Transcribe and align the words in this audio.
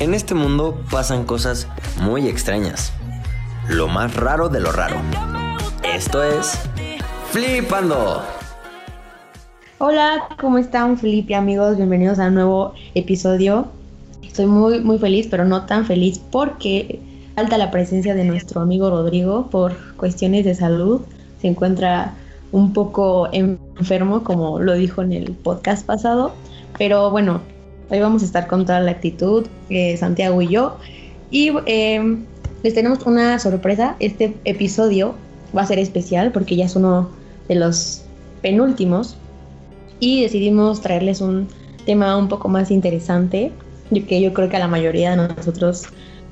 En 0.00 0.14
este 0.14 0.32
mundo 0.32 0.80
pasan 0.92 1.24
cosas 1.24 1.66
muy 2.00 2.28
extrañas. 2.28 2.92
Lo 3.68 3.88
más 3.88 4.14
raro 4.14 4.48
de 4.48 4.60
lo 4.60 4.70
raro. 4.70 4.94
Esto 5.82 6.22
es 6.22 6.56
Flipando. 7.32 8.22
Hola, 9.78 10.28
¿cómo 10.40 10.58
están 10.58 10.98
Felipe 10.98 11.34
amigos? 11.34 11.76
Bienvenidos 11.76 12.20
a 12.20 12.28
un 12.28 12.34
nuevo 12.34 12.74
episodio. 12.94 13.66
Estoy 14.22 14.46
muy 14.46 14.78
muy 14.82 15.00
feliz, 15.00 15.26
pero 15.28 15.44
no 15.44 15.66
tan 15.66 15.84
feliz 15.84 16.20
porque 16.30 17.00
falta 17.34 17.58
la 17.58 17.72
presencia 17.72 18.14
de 18.14 18.22
nuestro 18.22 18.60
amigo 18.60 18.90
Rodrigo 18.90 19.48
por 19.50 19.76
cuestiones 19.96 20.44
de 20.44 20.54
salud. 20.54 21.00
Se 21.40 21.48
encuentra 21.48 22.14
un 22.52 22.72
poco 22.72 23.28
enfermo, 23.32 24.22
como 24.22 24.60
lo 24.60 24.74
dijo 24.74 25.02
en 25.02 25.12
el 25.12 25.32
podcast 25.32 25.84
pasado. 25.84 26.34
Pero 26.78 27.10
bueno, 27.10 27.40
Hoy 27.90 28.00
vamos 28.00 28.20
a 28.20 28.26
estar 28.26 28.46
con 28.46 28.66
toda 28.66 28.80
la 28.80 28.90
actitud, 28.90 29.46
eh, 29.70 29.96
Santiago 29.96 30.42
y 30.42 30.48
yo. 30.48 30.76
Y 31.30 31.52
em, 31.64 32.26
les 32.62 32.74
tenemos 32.74 33.06
una 33.06 33.38
sorpresa. 33.38 33.96
Este 33.98 34.36
episodio 34.44 35.14
va 35.56 35.62
a 35.62 35.66
ser 35.66 35.78
especial 35.78 36.30
porque 36.30 36.54
ya 36.54 36.66
es 36.66 36.76
uno 36.76 37.08
de 37.48 37.54
los 37.54 38.02
penúltimos. 38.42 39.16
Y 40.00 40.22
decidimos 40.22 40.82
traerles 40.82 41.22
un 41.22 41.48
tema 41.86 42.14
un 42.18 42.28
poco 42.28 42.48
más 42.48 42.70
interesante. 42.70 43.52
Que 43.90 44.20
yo 44.20 44.34
creo 44.34 44.50
que 44.50 44.56
a 44.56 44.60
la 44.60 44.68
mayoría 44.68 45.12
de 45.12 45.28
nosotros 45.28 45.84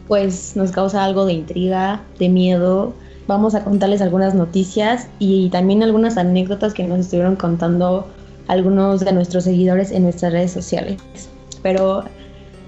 pues 0.08 0.56
nos 0.56 0.72
causa 0.72 1.04
algo 1.04 1.24
de 1.24 1.32
intriga, 1.32 2.02
de 2.18 2.28
miedo. 2.28 2.92
Vamos 3.28 3.54
a 3.54 3.64
contarles 3.64 4.02
algunas 4.02 4.34
noticias 4.34 5.08
y 5.18 5.48
también 5.48 5.82
algunas 5.82 6.18
anécdotas 6.18 6.74
que 6.74 6.84
nos 6.84 7.00
estuvieron 7.00 7.34
contando 7.34 8.06
algunos 8.46 9.00
de 9.00 9.12
nuestros 9.12 9.44
seguidores 9.44 9.90
en 9.90 10.02
nuestras 10.02 10.32
redes 10.32 10.52
sociales. 10.52 10.98
Pero, 11.66 12.04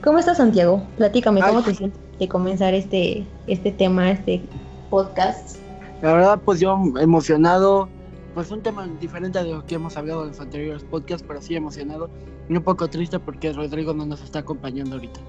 ¿cómo 0.02 0.18
estás, 0.18 0.38
Santiago? 0.38 0.82
Platícame, 0.96 1.40
¿cómo 1.40 1.62
te 1.62 1.72
sientes 1.72 2.00
de 2.18 2.26
comenzar 2.26 2.74
este, 2.74 3.24
este 3.46 3.70
tema, 3.70 4.10
este 4.10 4.42
podcast? 4.90 5.58
La 6.02 6.14
verdad, 6.14 6.40
pues 6.44 6.58
yo 6.58 6.76
emocionado, 7.00 7.88
pues 8.34 8.50
un 8.50 8.60
tema 8.60 8.88
diferente 9.00 9.38
de 9.38 9.52
lo 9.52 9.64
que 9.64 9.76
hemos 9.76 9.96
hablado 9.96 10.22
en 10.22 10.30
los 10.30 10.40
anteriores 10.40 10.82
podcasts, 10.82 11.24
pero 11.28 11.40
sí 11.40 11.54
emocionado 11.54 12.10
y 12.48 12.56
un 12.56 12.62
poco 12.64 12.88
triste 12.88 13.20
porque 13.20 13.52
Rodrigo 13.52 13.94
no 13.94 14.04
nos 14.04 14.20
está 14.20 14.40
acompañando 14.40 14.96
ahorita. 14.96 15.20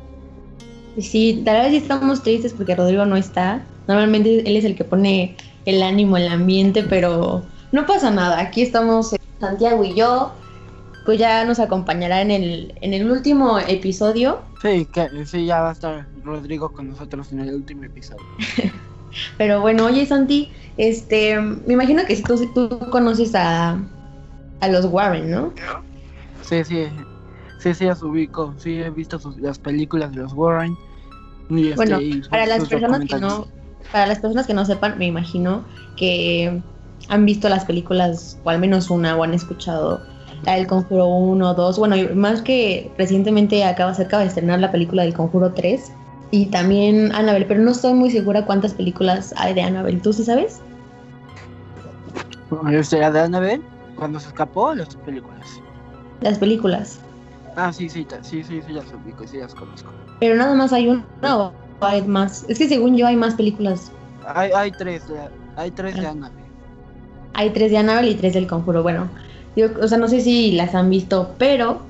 Sí, 0.98 1.44
tal 1.46 1.62
vez 1.62 1.70
sí 1.70 1.78
estamos 1.78 2.24
tristes 2.24 2.54
porque 2.54 2.74
Rodrigo 2.74 3.06
no 3.06 3.18
está. 3.18 3.64
Normalmente 3.88 4.50
él 4.50 4.58
es 4.58 4.66
el 4.66 4.76
que 4.76 4.84
pone 4.84 5.38
el 5.66 5.84
ánimo, 5.84 6.18
el 6.18 6.28
ambiente, 6.28 6.82
pero 6.82 7.44
no 7.72 7.86
pasa 7.86 8.10
nada. 8.10 8.40
Aquí 8.40 8.64
estamos 8.64 9.14
eh, 9.14 9.18
Santiago 9.40 9.84
y 9.84 9.94
yo 9.94 10.32
pues 11.10 11.18
ya 11.18 11.44
nos 11.44 11.58
acompañará 11.60 12.22
en 12.22 12.30
el, 12.30 12.76
en 12.82 12.94
el 12.94 13.10
último 13.10 13.58
episodio. 13.58 14.44
Sí, 14.62 14.86
que, 14.94 15.10
sí, 15.26 15.48
ya 15.48 15.60
va 15.60 15.70
a 15.70 15.72
estar 15.72 16.06
Rodrigo 16.24 16.72
con 16.72 16.90
nosotros 16.90 17.32
en 17.32 17.40
el 17.40 17.56
último 17.56 17.84
episodio. 17.86 18.22
Pero 19.40 19.60
bueno, 19.60 19.86
oye 19.86 20.06
Santi, 20.06 20.52
este, 20.78 21.42
me 21.42 21.74
imagino 21.74 22.06
que 22.06 22.16
si 22.16 22.22
tú, 22.22 22.48
tú 22.54 22.80
conoces 22.92 23.34
a, 23.34 23.84
a 24.60 24.68
los 24.68 24.86
Warren, 24.86 25.32
¿no? 25.32 25.52
Sí, 26.44 26.64
sí, 26.64 26.86
sí, 27.58 27.74
sí, 27.74 27.86
las 27.86 28.04
ubico, 28.04 28.54
sí, 28.60 28.78
he 28.78 28.92
visto 28.92 29.20
las 29.40 29.58
películas 29.58 30.12
de 30.12 30.18
los 30.18 30.34
Warren. 30.34 30.78
Este, 31.50 31.74
bueno, 31.74 31.98
para 32.30 32.46
las 32.46 32.68
personas 32.68 33.08
que 33.08 33.18
no, 33.18 33.48
para 33.92 34.06
las 34.06 34.20
personas 34.20 34.46
que 34.46 34.54
no 34.54 34.64
sepan, 34.64 35.00
me 35.00 35.08
imagino 35.08 35.66
que 35.98 36.62
han 37.08 37.26
visto 37.26 37.50
las 37.50 37.66
películas, 37.66 38.38
o 38.44 38.52
al 38.52 38.60
menos 38.60 38.92
una, 38.92 39.18
o 39.18 39.24
han 39.24 39.34
escuchado 39.34 40.00
el 40.46 40.68
Conjuro 40.68 41.08
1, 41.08 41.54
2, 41.54 41.80
bueno, 41.80 41.96
más 42.16 42.42
que 42.42 42.92
recientemente 42.98 43.64
acaba, 43.64 43.94
se 43.94 44.04
acaba 44.04 44.24
de 44.24 44.30
estrenar 44.30 44.60
la 44.60 44.72
película 44.72 45.04
del 45.04 45.14
Conjuro 45.14 45.54
3 45.54 45.92
y 46.32 46.46
también 46.48 47.12
Annabelle, 47.14 47.46
pero 47.46 47.60
no 47.62 47.72
estoy 47.72 47.94
muy 47.94 48.12
segura 48.12 48.46
cuántas 48.46 48.74
películas 48.74 49.34
hay 49.38 49.54
de 49.54 49.62
Annabelle, 49.62 50.00
¿tú 50.00 50.14
sí 50.14 50.24
sabes? 50.24 50.62
De 52.52 53.20
Annabelle? 53.20 53.62
¿Cuando 53.96 54.20
se 54.20 54.28
escapó 54.30 54.74
las 54.74 54.96
películas? 54.96 55.62
Las 56.22 56.38
películas. 56.38 57.00
Ah, 57.56 57.72
sí, 57.74 57.90
sí, 57.90 58.06
sí, 58.22 58.44
sí, 58.44 58.62
sí, 58.66 58.74
las 58.74 58.86
ubico, 58.94 59.28
sí 59.28 59.38
las 59.38 59.54
conozco. 59.54 59.92
Pero 60.20 60.36
nada 60.36 60.56
más 60.56 60.72
hay 60.74 60.88
una 60.88 61.04
o 61.38 61.54
hay 61.82 62.02
más. 62.04 62.46
Es 62.48 62.58
que 62.58 62.68
según 62.68 62.96
yo 62.96 63.08
hay 63.08 63.16
más 63.16 63.36
películas. 63.36 63.92
Hay, 64.26 64.52
hay 64.52 64.72
tres, 64.72 65.04
hay 65.56 65.72
tres 65.72 65.96
de 65.96 66.08
ah. 66.08 66.12
Annabelle. 66.12 66.50
Hay 67.34 67.50
tres 67.52 67.72
de 67.72 67.78
Annabelle 67.78 68.12
y 68.12 68.16
tres 68.16 68.34
del 68.34 68.48
Conjuro. 68.48 68.84
Bueno, 68.84 69.10
o 69.64 69.88
sea, 69.88 69.98
no 69.98 70.08
sé 70.08 70.22
si 70.22 70.52
las 70.52 70.76
han 70.76 70.90
visto, 70.90 71.34
pero 71.38 71.82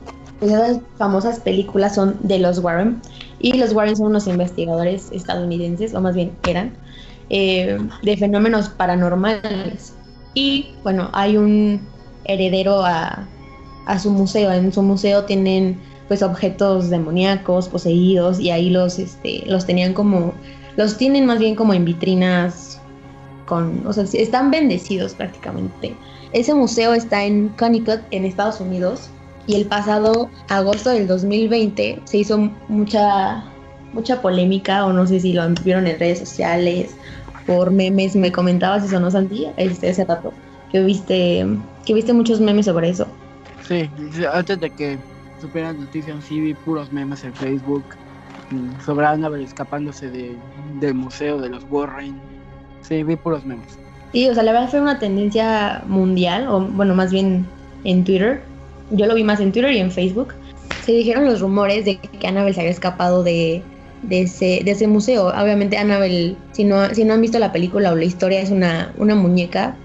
esas 0.42 0.80
famosas 0.98 1.40
películas 1.40 1.96
son 1.96 2.18
de 2.22 2.40
los 2.40 2.60
Warren. 2.60 3.02
Y 3.40 3.54
los 3.54 3.74
Warren 3.74 3.96
son 3.96 4.08
unos 4.08 4.28
investigadores 4.28 5.10
estadounidenses, 5.12 5.94
o 5.94 6.02
más 6.02 6.16
bien 6.16 6.32
eran, 6.48 6.74
eh, 7.30 7.78
de 8.04 8.18
fenómenos 8.18 8.70
paranormales. 8.70 9.94
Y 10.34 10.74
bueno, 10.84 11.10
hay 11.14 11.38
un 11.38 11.82
heredero 12.26 12.84
a, 12.86 13.28
a, 13.86 14.00
su 14.00 14.12
museo. 14.12 14.52
En 14.52 14.72
su 14.72 14.82
museo 14.82 15.26
tienen 15.26 15.80
pues 16.08 16.24
objetos 16.24 16.90
demoníacos, 16.90 17.70
poseídos, 17.70 18.40
y 18.40 18.50
ahí 18.50 18.70
los, 18.70 19.00
este, 19.00 19.44
los 19.46 19.66
tenían 19.66 19.94
como, 19.94 20.34
los 20.76 20.98
tienen 20.98 21.26
más 21.26 21.40
bien 21.40 21.56
como 21.56 21.74
en 21.74 21.86
vitrinas 21.86 22.82
con, 23.46 23.86
o 23.86 23.94
sea, 23.94 24.06
están 24.14 24.52
bendecidos 24.52 25.14
prácticamente. 25.14 25.96
Ese 26.32 26.54
museo 26.54 26.94
está 26.94 27.26
en 27.26 27.50
Connecticut, 27.50 28.02
en 28.12 28.26
Estados 28.26 28.62
Unidos, 28.62 29.10
y 29.48 29.56
el 29.56 29.66
pasado 29.66 30.30
agosto 30.48 30.92
del 30.92 31.08
2020 31.08 32.02
se 32.04 32.18
hizo 32.18 32.38
mucha, 32.68 33.44
mucha 33.94 34.22
polémica, 34.22 34.86
o 34.86 34.94
no 34.94 35.08
sé 35.08 35.20
si 35.20 35.34
lo 35.34 35.48
vieron 35.64 35.88
en 35.88 36.00
redes 36.00 36.20
sociales, 36.20 36.96
por 37.48 37.72
memes, 37.72 38.16
me 38.16 38.32
comentabas 38.32 38.84
eso, 38.84 39.00
¿no, 39.00 39.10
Santi? 39.10 39.48
Este, 39.58 39.90
ese 39.90 40.06
rato, 40.06 40.32
que 40.72 40.82
viste, 40.82 41.48
que 41.84 41.94
viste 41.96 42.14
muchos 42.14 42.40
memes 42.40 42.68
sobre 42.68 42.90
eso. 42.90 43.08
Sí, 43.68 43.90
antes 44.32 44.60
de 44.60 44.70
que 44.70 45.00
supieran 45.42 45.80
noticias, 45.80 46.24
sí 46.26 46.40
vi 46.40 46.54
puros 46.54 46.92
memes 46.92 47.24
en 47.24 47.34
Facebook 47.34 47.84
mm, 48.52 48.82
sobre 48.86 49.08
Annabelle 49.08 49.46
escapándose 49.46 50.12
de, 50.12 50.38
del 50.80 50.94
museo 50.94 51.40
de 51.40 51.50
los 51.50 51.66
Warren. 51.72 52.20
Sí, 52.82 53.02
vi 53.02 53.16
puros 53.16 53.44
memes. 53.46 53.80
Sí, 54.12 54.28
o 54.28 54.34
sea, 54.34 54.44
la 54.44 54.52
verdad 54.52 54.70
fue 54.70 54.82
una 54.82 54.98
tendencia 54.98 55.84
mundial, 55.88 56.48
o 56.48 56.62
bueno, 56.62 56.96
más 56.96 57.12
bien 57.12 57.46
en 57.84 58.04
Twitter. 58.04 58.42
Yo 58.92 59.06
lo 59.06 59.14
vi 59.14 59.24
más 59.24 59.40
en 59.40 59.52
Twitter 59.52 59.72
y 59.72 59.80
en 59.80 59.92
Facebook. 59.92 60.34
Se 60.84 60.92
dijeron 60.92 61.26
los 61.26 61.42
rumores 61.42 61.86
de 61.86 61.98
que 61.98 62.28
Annabelle 62.28 62.56
se 62.56 62.62
había 62.62 62.72
escapado 62.72 63.24
de, 63.24 63.62
ese, 64.10 64.62
de 64.64 64.72
ese 64.72 64.88
museo. 64.88 65.28
Obviamente 65.28 65.78
Annabelle, 65.78 66.36
si 66.54 66.64
no, 66.64 66.94
si 66.94 67.04
no 67.04 67.14
han 67.14 67.22
visto 67.22 67.38
la 67.38 67.52
película 67.52 67.92
o 67.92 67.96
la 67.96 68.06
historia, 68.06 68.42
es 68.42 68.50
una, 68.50 68.94
una 68.98 69.14
muñeca 69.14 69.76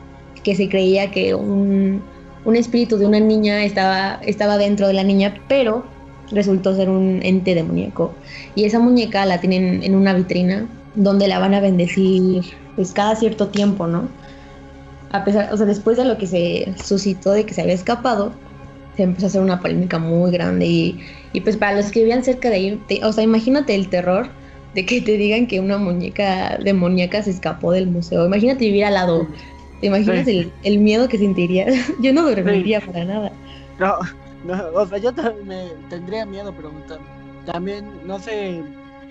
que 0.43 0.55
se 0.55 0.69
creía 0.69 1.11
que 1.11 1.35
un, 1.35 2.03
un 2.45 2.57
espíritu 2.57 2.97
de 2.97 3.07
una 3.07 3.21
niña 3.21 3.65
estaba, 3.65 4.21
estaba 4.23 4.57
dentro 4.57 4.87
de 4.87 4.95
la 4.95 5.05
niña, 5.05 5.35
pero 5.49 5.85
resultó 6.31 6.75
ser 6.75 6.89
un 6.89 7.21
ente 7.23 7.55
demoníaco. 7.55 8.15
Y 8.55 8.65
esa 8.65 8.79
muñeca 8.79 9.27
la 9.27 9.41
tienen 9.41 9.83
en 9.83 9.95
una 9.95 10.15
vitrina 10.15 10.67
donde 10.95 11.29
la 11.29 11.39
van 11.39 11.55
a 11.55 11.61
bendecir 11.61 12.45
pues 12.77 12.93
cada 12.93 13.17
cierto 13.17 13.49
tiempo, 13.49 13.87
¿no? 13.87 14.09
A 15.13 15.25
pesar, 15.25 15.53
o 15.53 15.57
sea, 15.57 15.67
después 15.67 15.97
de 15.97 16.05
lo 16.05 16.19
que 16.19 16.27
se 16.27 16.75
suscitó 16.83 17.33
de 17.33 17.47
que 17.47 17.55
se 17.55 17.63
había 17.63 17.75
escapado, 17.75 18.33
se 18.97 19.05
empezó 19.05 19.27
a 19.27 19.29
hacer 19.29 19.43
una 19.43 19.61
polémica 19.61 19.99
muy 19.99 20.31
grande 20.31 20.67
y, 20.67 21.01
y 21.33 21.41
pues 21.41 21.57
para 21.57 21.77
los 21.77 21.91
que 21.91 22.01
vivían 22.01 22.25
cerca 22.25 22.51
de 22.51 22.57
ahí, 22.57 22.83
o 23.03 23.13
sea, 23.13 23.25
imagínate 23.25 23.75
el 23.75 23.89
terror 23.89 24.29
de 24.75 24.85
que 24.85 25.01
te 25.01 25.17
digan 25.17 25.47
que 25.47 25.61
una 25.61 25.79
muñeca 25.79 26.59
demoníaca 26.59 27.23
se 27.23 27.31
escapó 27.31 27.73
del 27.73 27.87
museo. 27.87 28.27
Imagínate 28.27 28.65
vivir 28.65 28.85
al 28.85 28.95
lado. 28.95 29.27
¿Te 29.81 29.87
imaginas 29.87 30.27
el, 30.27 30.53
el, 30.65 30.79
miedo 30.79 31.09
que 31.09 31.19
sentiría? 31.19 31.67
yo 32.01 32.13
no 32.13 32.29
dormiría 32.29 32.81
para 32.81 33.05
nada. 33.05 33.33
No, 33.79 33.99
no, 34.45 34.65
o 34.75 34.87
sea, 34.87 34.99
yo 34.99 35.13
me 35.45 35.69
tendría 35.91 36.27
miedo, 36.27 36.53
pero 36.57 36.73
también 37.47 37.85
no 38.05 38.19
sé 38.19 38.63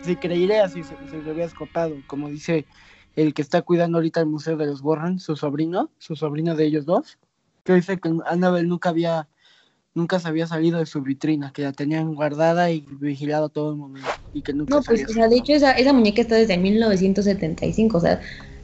si 0.02 0.16
creería 0.16 0.68
si 0.68 0.84
se, 0.84 0.96
se 1.10 1.30
había 1.30 1.46
escapado, 1.46 1.96
como 2.08 2.30
dice 2.30 2.66
el 3.16 3.34
que 3.34 3.42
está 3.42 3.62
cuidando 3.62 3.98
ahorita 3.98 4.20
el 4.20 4.26
Museo 4.26 4.58
de 4.58 4.66
los 4.66 4.82
Warren, 4.82 5.20
su 5.20 5.36
sobrino, 5.36 5.90
su 6.00 6.16
sobrino 6.16 6.56
de 6.56 6.66
ellos 6.66 6.86
dos, 6.86 7.18
que 7.64 7.74
dice 7.74 8.00
que 8.00 8.12
Annabelle 8.26 8.68
nunca 8.68 8.90
había, 8.90 9.28
nunca 9.94 10.20
se 10.20 10.28
había 10.28 10.48
salido 10.48 10.80
de 10.80 10.86
su 10.86 11.02
vitrina, 11.02 11.52
que 11.54 11.64
la 11.64 11.74
tenían 11.74 12.16
guardada 12.16 12.72
y 12.72 12.86
vigilado 13.00 13.50
todo 13.50 13.72
el 13.72 13.78
momento. 13.78 14.10
Y 14.34 14.42
que 14.42 14.54
nunca 14.54 14.76
no, 14.76 14.82
pues, 14.82 15.06
o 15.08 15.14
sea, 15.14 15.28
de 15.28 15.38
hecho, 15.38 15.54
esa, 15.54 15.72
esa 15.74 15.94
muñeca 15.94 16.22
está 16.22 16.36
desde 16.36 16.58
1975, 16.58 17.98
o 17.98 18.02
sea, 18.02 18.20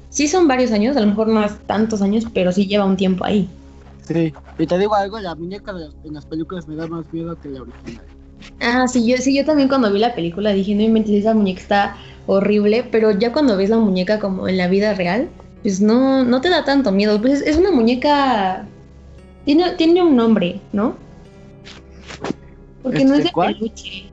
sí 0.09 0.27
son 0.27 0.47
varios 0.47 0.71
años, 0.71 0.97
a 0.97 1.01
lo 1.01 1.07
mejor 1.07 1.27
no 1.27 1.43
es 1.43 1.57
tantos 1.67 2.01
años, 2.01 2.25
pero 2.33 2.51
sí 2.51 2.65
lleva 2.65 2.85
un 2.85 2.97
tiempo 2.97 3.25
ahí. 3.25 3.47
Sí, 4.01 4.33
y 4.57 4.65
te 4.65 4.77
digo 4.79 4.95
algo, 4.95 5.19
la 5.19 5.35
muñeca 5.35 5.71
de 5.71 5.85
en 6.03 6.15
las 6.15 6.25
películas 6.25 6.67
me 6.67 6.75
da 6.75 6.87
más 6.87 7.05
miedo 7.13 7.39
que 7.39 7.49
la 7.49 7.61
original. 7.61 8.03
Ah, 8.59 8.87
sí, 8.87 9.05
yo, 9.05 9.17
sí, 9.17 9.35
yo 9.35 9.45
también 9.45 9.69
cuando 9.69 9.91
vi 9.91 9.99
la 9.99 10.15
película 10.15 10.51
dije, 10.51 10.73
no 10.73 10.81
inventes, 10.81 11.13
esa 11.13 11.35
muñeca 11.35 11.61
está 11.61 11.97
horrible, 12.31 12.83
pero 12.91 13.11
ya 13.11 13.31
cuando 13.31 13.57
ves 13.57 13.69
la 13.69 13.77
muñeca 13.77 14.19
como 14.19 14.47
en 14.47 14.57
la 14.57 14.67
vida 14.67 14.93
real, 14.93 15.29
pues 15.63 15.81
no, 15.81 16.23
no 16.23 16.41
te 16.41 16.49
da 16.49 16.63
tanto 16.63 16.91
miedo. 16.91 17.19
Pues 17.21 17.41
es 17.41 17.57
una 17.57 17.71
muñeca. 17.71 18.65
Tiene, 19.45 19.71
tiene 19.71 20.03
un 20.03 20.15
nombre, 20.15 20.59
¿no? 20.71 20.95
Porque 22.83 23.03
no 23.03 23.13
es 23.15 23.23
de 23.23 23.29
¿Este, 23.29 23.41
peluche. 23.53 24.03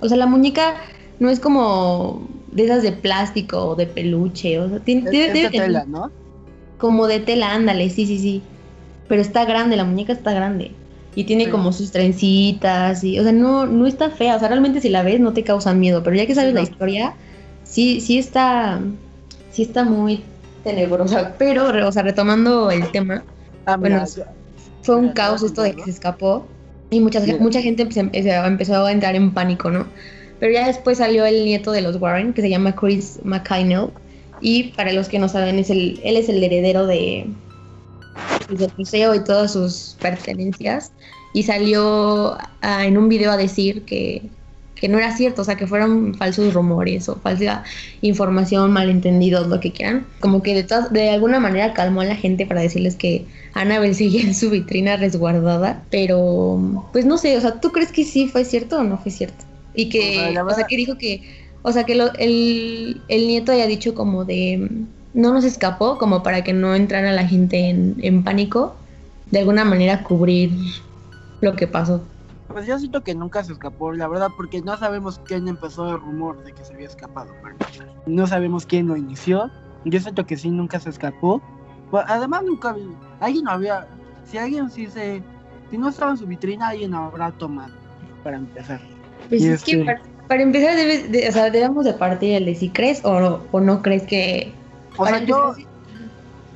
O 0.00 0.08
sea, 0.08 0.16
la 0.16 0.26
muñeca 0.26 0.76
no 1.18 1.28
es 1.30 1.40
como 1.40 2.26
de 2.52 2.64
esas 2.64 2.82
de 2.82 2.92
plástico 2.92 3.58
o 3.70 3.74
de 3.76 3.86
peluche, 3.86 4.58
o 4.58 4.68
sea, 4.68 4.78
tiene, 4.80 5.02
Es, 5.02 5.10
debe- 5.10 5.26
es 5.26 5.32
debe 5.34 5.44
de 5.44 5.50
tener 5.50 5.66
tela, 5.66 5.84
¿no? 5.86 6.10
como 6.78 7.06
de 7.06 7.20
tela, 7.20 7.52
ándale, 7.54 7.90
sí, 7.90 8.06
sí, 8.06 8.18
sí. 8.18 8.42
Pero 9.08 9.20
está 9.20 9.44
grande, 9.44 9.76
la 9.76 9.84
muñeca 9.84 10.12
está 10.12 10.32
grande. 10.32 10.72
Y 11.14 11.24
tiene 11.24 11.46
Sí. 11.46 11.50
como 11.50 11.72
sus 11.72 11.90
trencitas, 11.90 13.02
y, 13.04 13.18
o 13.18 13.24
sea, 13.24 13.32
no, 13.32 13.66
no 13.66 13.86
está 13.86 14.10
fea, 14.10 14.36
o 14.36 14.38
sea, 14.38 14.48
realmente 14.48 14.80
si 14.80 14.88
la 14.88 15.02
ves 15.02 15.18
no 15.20 15.32
te 15.32 15.42
causa 15.42 15.74
miedo, 15.74 16.02
pero 16.04 16.14
ya 16.16 16.26
que 16.26 16.34
sabes 16.34 16.50
Sí, 16.50 16.54
la 16.54 16.60
no. 16.62 16.68
historia, 16.68 17.14
sí, 17.68 18.00
sí 18.00 18.18
está, 18.18 18.80
sí 19.52 19.62
está 19.62 19.84
muy 19.84 20.22
tenebrosa. 20.64 21.34
Pero, 21.38 21.88
o 21.88 21.92
sea, 21.92 22.02
retomando 22.02 22.70
el 22.70 22.90
tema, 22.90 23.24
Ah, 23.66 23.76
Bueno, 23.76 24.02
fue 24.82 24.96
un 24.96 25.02
Mira, 25.02 25.14
caos 25.14 25.42
esto 25.42 25.62
de 25.62 25.74
que 25.74 25.82
se 25.84 25.90
escapó 25.90 26.46
y 26.90 27.00
mucha, 27.00 27.20
Mira. 27.20 27.36
mucha 27.38 27.60
gente 27.60 27.86
empe- 27.86 28.46
empezó 28.46 28.86
a 28.86 28.92
entrar 28.92 29.14
en 29.14 29.32
pánico, 29.34 29.70
¿no? 29.70 29.86
Pero 30.40 30.52
ya 30.52 30.66
después 30.66 30.98
salió 30.98 31.26
el 31.26 31.44
nieto 31.44 31.70
de 31.72 31.82
los 31.82 31.96
Warren, 32.00 32.32
que 32.32 32.40
se 32.40 32.48
llama 32.48 32.74
Chris 32.74 33.18
McKinnell, 33.24 33.90
y 34.40 34.72
para 34.72 34.92
los 34.92 35.08
que 35.08 35.18
no 35.18 35.28
saben, 35.28 35.58
es 35.58 35.68
el, 35.68 36.00
él 36.02 36.16
es 36.16 36.28
el 36.30 36.42
heredero 36.42 36.86
de, 36.86 37.26
pues, 38.46 38.60
del 38.60 38.72
museo 38.78 39.14
y 39.14 39.24
todas 39.24 39.52
sus 39.52 39.96
pertenencias, 40.00 40.92
y 41.34 41.42
salió 41.42 42.38
en 42.62 42.96
un 42.96 43.08
video 43.08 43.32
a 43.32 43.36
decir 43.36 43.84
que, 43.84 44.30
que 44.80 44.88
no 44.88 44.98
era 44.98 45.16
cierto, 45.16 45.42
o 45.42 45.44
sea, 45.44 45.56
que 45.56 45.66
fueron 45.66 46.14
falsos 46.14 46.54
rumores 46.54 47.08
o 47.08 47.16
falsa 47.16 47.64
información, 48.02 48.72
malentendidos, 48.72 49.48
lo 49.48 49.60
que 49.60 49.72
quieran. 49.72 50.06
Como 50.20 50.42
que 50.42 50.54
de, 50.54 50.62
todas- 50.64 50.92
de 50.92 51.10
alguna 51.10 51.40
manera 51.40 51.72
calmó 51.74 52.00
a 52.00 52.04
la 52.04 52.14
gente 52.16 52.46
para 52.46 52.60
decirles 52.60 52.96
que 52.96 53.26
Annabelle 53.54 53.94
seguía 53.94 54.22
en 54.22 54.34
su 54.34 54.50
vitrina 54.50 54.96
resguardada, 54.96 55.82
pero 55.90 56.60
pues 56.92 57.04
no 57.06 57.18
sé, 57.18 57.36
o 57.36 57.40
sea, 57.40 57.60
¿tú 57.60 57.70
crees 57.72 57.92
que 57.92 58.04
sí 58.04 58.28
fue 58.28 58.44
cierto 58.44 58.78
o 58.78 58.84
no 58.84 58.98
fue 58.98 59.10
cierto? 59.10 59.44
Y 59.74 59.88
que, 59.90 60.16
o 60.52 60.54
sea, 60.54 60.66
que 60.68 60.76
dijo 60.76 60.96
que, 60.98 61.22
o 61.62 61.72
sea, 61.72 61.84
que 61.84 61.94
lo- 61.94 62.12
el, 62.14 63.00
el 63.08 63.26
nieto 63.28 63.52
haya 63.52 63.66
dicho 63.66 63.94
como 63.94 64.24
de, 64.24 64.68
no 65.14 65.32
nos 65.32 65.44
escapó, 65.44 65.98
como 65.98 66.22
para 66.22 66.44
que 66.44 66.52
no 66.52 66.74
entrara 66.74 67.12
la 67.12 67.26
gente 67.26 67.68
en, 67.68 67.96
en 68.00 68.22
pánico, 68.24 68.76
de 69.30 69.40
alguna 69.40 69.64
manera 69.64 70.02
cubrir 70.04 70.50
lo 71.40 71.54
que 71.54 71.66
pasó. 71.66 72.02
Pues 72.48 72.66
yo 72.66 72.78
siento 72.78 73.02
que 73.02 73.14
nunca 73.14 73.44
se 73.44 73.52
escapó, 73.52 73.92
la 73.92 74.08
verdad, 74.08 74.28
porque 74.36 74.62
no 74.62 74.76
sabemos 74.76 75.20
quién 75.24 75.48
empezó 75.48 75.90
el 75.94 76.00
rumor 76.00 76.42
de 76.44 76.52
que 76.52 76.64
se 76.64 76.74
había 76.74 76.86
escapado. 76.86 77.34
No 78.06 78.26
sabemos 78.26 78.64
quién 78.66 78.86
lo 78.86 78.96
inició. 78.96 79.50
Yo 79.84 80.00
siento 80.00 80.24
que 80.26 80.36
sí, 80.36 80.50
nunca 80.50 80.80
se 80.80 80.88
escapó. 80.90 81.42
Pues, 81.90 82.04
además, 82.08 82.42
nunca 82.44 82.72
vi. 82.72 82.88
Alguien 83.20 83.44
no 83.44 83.50
había. 83.52 83.86
Si 84.24 84.38
alguien 84.38 84.70
sí 84.70 84.86
se. 84.86 85.22
Si 85.70 85.76
no 85.78 85.90
estaba 85.90 86.12
en 86.12 86.16
su 86.16 86.26
vitrina, 86.26 86.68
alguien 86.68 86.94
habrá 86.94 87.30
tomado. 87.32 87.74
Para 88.24 88.38
empezar. 88.38 88.80
Pues 89.28 89.42
Y 89.42 89.48
es 89.48 89.62
que 89.62 89.84
para, 89.84 90.00
para 90.26 90.42
empezar, 90.42 90.74
debes 90.74 91.12
de- 91.12 91.28
o 91.28 91.32
sea, 91.32 91.50
debemos 91.50 91.84
de 91.84 91.92
partir 91.92 92.42
de 92.44 92.54
si 92.54 92.70
crees 92.70 93.04
o 93.04 93.20
no, 93.20 93.42
o 93.52 93.60
no 93.60 93.82
crees 93.82 94.06
que... 94.06 94.54
O 94.96 95.06
sea, 95.06 95.22
yo. 95.22 95.50
empezar, 95.50 95.66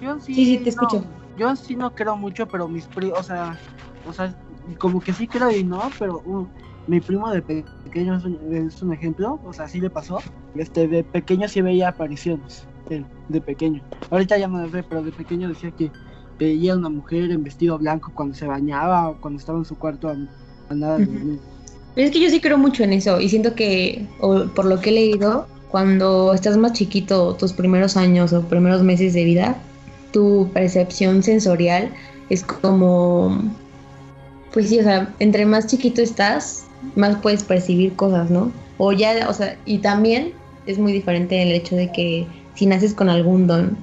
Yo 0.01 0.19
sí, 0.21 0.35
Sí, 0.35 0.45
sí, 0.47 0.59
te 0.59 0.65
no, 0.65 0.69
escucho. 0.71 1.05
yo 1.37 1.55
sí 1.57 1.77
no 1.77 1.95
creo 1.95 2.17
mucho, 2.17 2.47
pero 2.49 2.67
mis 2.67 2.87
primos, 2.89 3.19
o 3.21 3.23
sea, 3.23 3.59
o 4.07 4.13
sea, 4.13 4.35
como 4.79 5.01
que 5.01 5.13
sí 5.13 5.27
creo 5.27 5.51
y 5.51 5.65
no, 5.65 5.83
pero 5.99 6.23
uh, 6.25 6.47
mi 6.87 7.01
primo 7.01 7.31
de 7.31 7.43
pe- 7.43 7.65
pequeño 7.85 8.17
es 8.17 8.25
un, 8.25 8.39
es 8.55 8.83
un 8.83 8.93
ejemplo, 8.93 9.41
o 9.45 9.53
sea, 9.53 9.69
sí 9.69 9.81
le 9.81 9.91
pasó. 9.91 10.21
Este, 10.55 10.89
de 10.89 11.05
pequeño 11.05 11.49
sí 11.49 11.61
veía 11.61 11.89
apariciones, 11.89 12.67
él, 12.91 13.07
de 13.29 13.41
pequeño. 13.41 13.83
Ahorita 14.11 14.39
ya 14.39 14.49
no 14.49 14.59
las 14.61 14.71
ve, 14.71 14.83
pero 14.83 15.03
de 15.03 15.13
pequeño 15.13 15.49
decía 15.49 15.71
que 15.71 15.91
veía 16.39 16.77
una 16.77 16.89
mujer 16.89 17.31
en 17.31 17.43
vestido 17.43 17.79
blanco 17.79 18.13
cuando 18.15 18.35
se 18.35 18.47
bañaba 18.47 19.11
o 19.11 19.21
cuando 19.21 19.39
estaba 19.39 19.59
en 19.59 19.65
su 19.65 19.77
cuarto 19.77 20.09
a, 20.09 20.17
a 20.69 20.75
nada 20.75 20.99
de 20.99 21.07
dormir. 21.07 21.41
Pero 21.95 22.07
es 22.07 22.13
que 22.13 22.21
yo 22.21 22.31
sí 22.31 22.41
creo 22.41 22.59
mucho 22.59 22.85
en 22.85 22.93
eso 22.93 23.21
y 23.21 23.29
siento 23.29 23.55
que, 23.55 24.07
o 24.21 24.47
por 24.47 24.65
lo 24.65 24.81
que 24.81 24.91
he 24.91 24.93
leído, 24.93 25.47
cuando 25.69 26.35
estás 26.35 26.57
más 26.57 26.73
chiquito, 26.73 27.35
tus 27.35 27.53
primeros 27.53 27.97
años 27.97 28.33
o 28.33 28.43
primeros 28.43 28.83
meses 28.83 29.15
de 29.15 29.25
vida, 29.25 29.57
tu 30.13 30.51
percepción 30.53 31.23
sensorial 31.23 31.93
es 32.29 32.43
como, 32.45 33.43
pues 34.53 34.69
sí, 34.69 34.79
o 34.79 34.83
sea, 34.83 35.13
entre 35.19 35.47
más 35.47 35.67
chiquito 35.67 36.03
estás, 36.03 36.67
más 36.95 37.17
puedes 37.17 37.43
percibir 37.43 37.95
cosas, 37.95 38.31
¿no? 38.31 38.53
O 38.79 38.93
ya, 38.93 39.29
o 39.29 39.33
sea, 39.33 39.57
y 39.65 39.79
también 39.79 40.33
es 40.67 40.79
muy 40.79 40.93
diferente 40.93 41.43
el 41.43 41.53
hecho 41.53 41.77
de 41.77 41.91
que 41.91 42.27
si 42.55 42.67
naces 42.67 42.95
con 42.95 43.09
algún 43.09 43.47
don, 43.47 43.77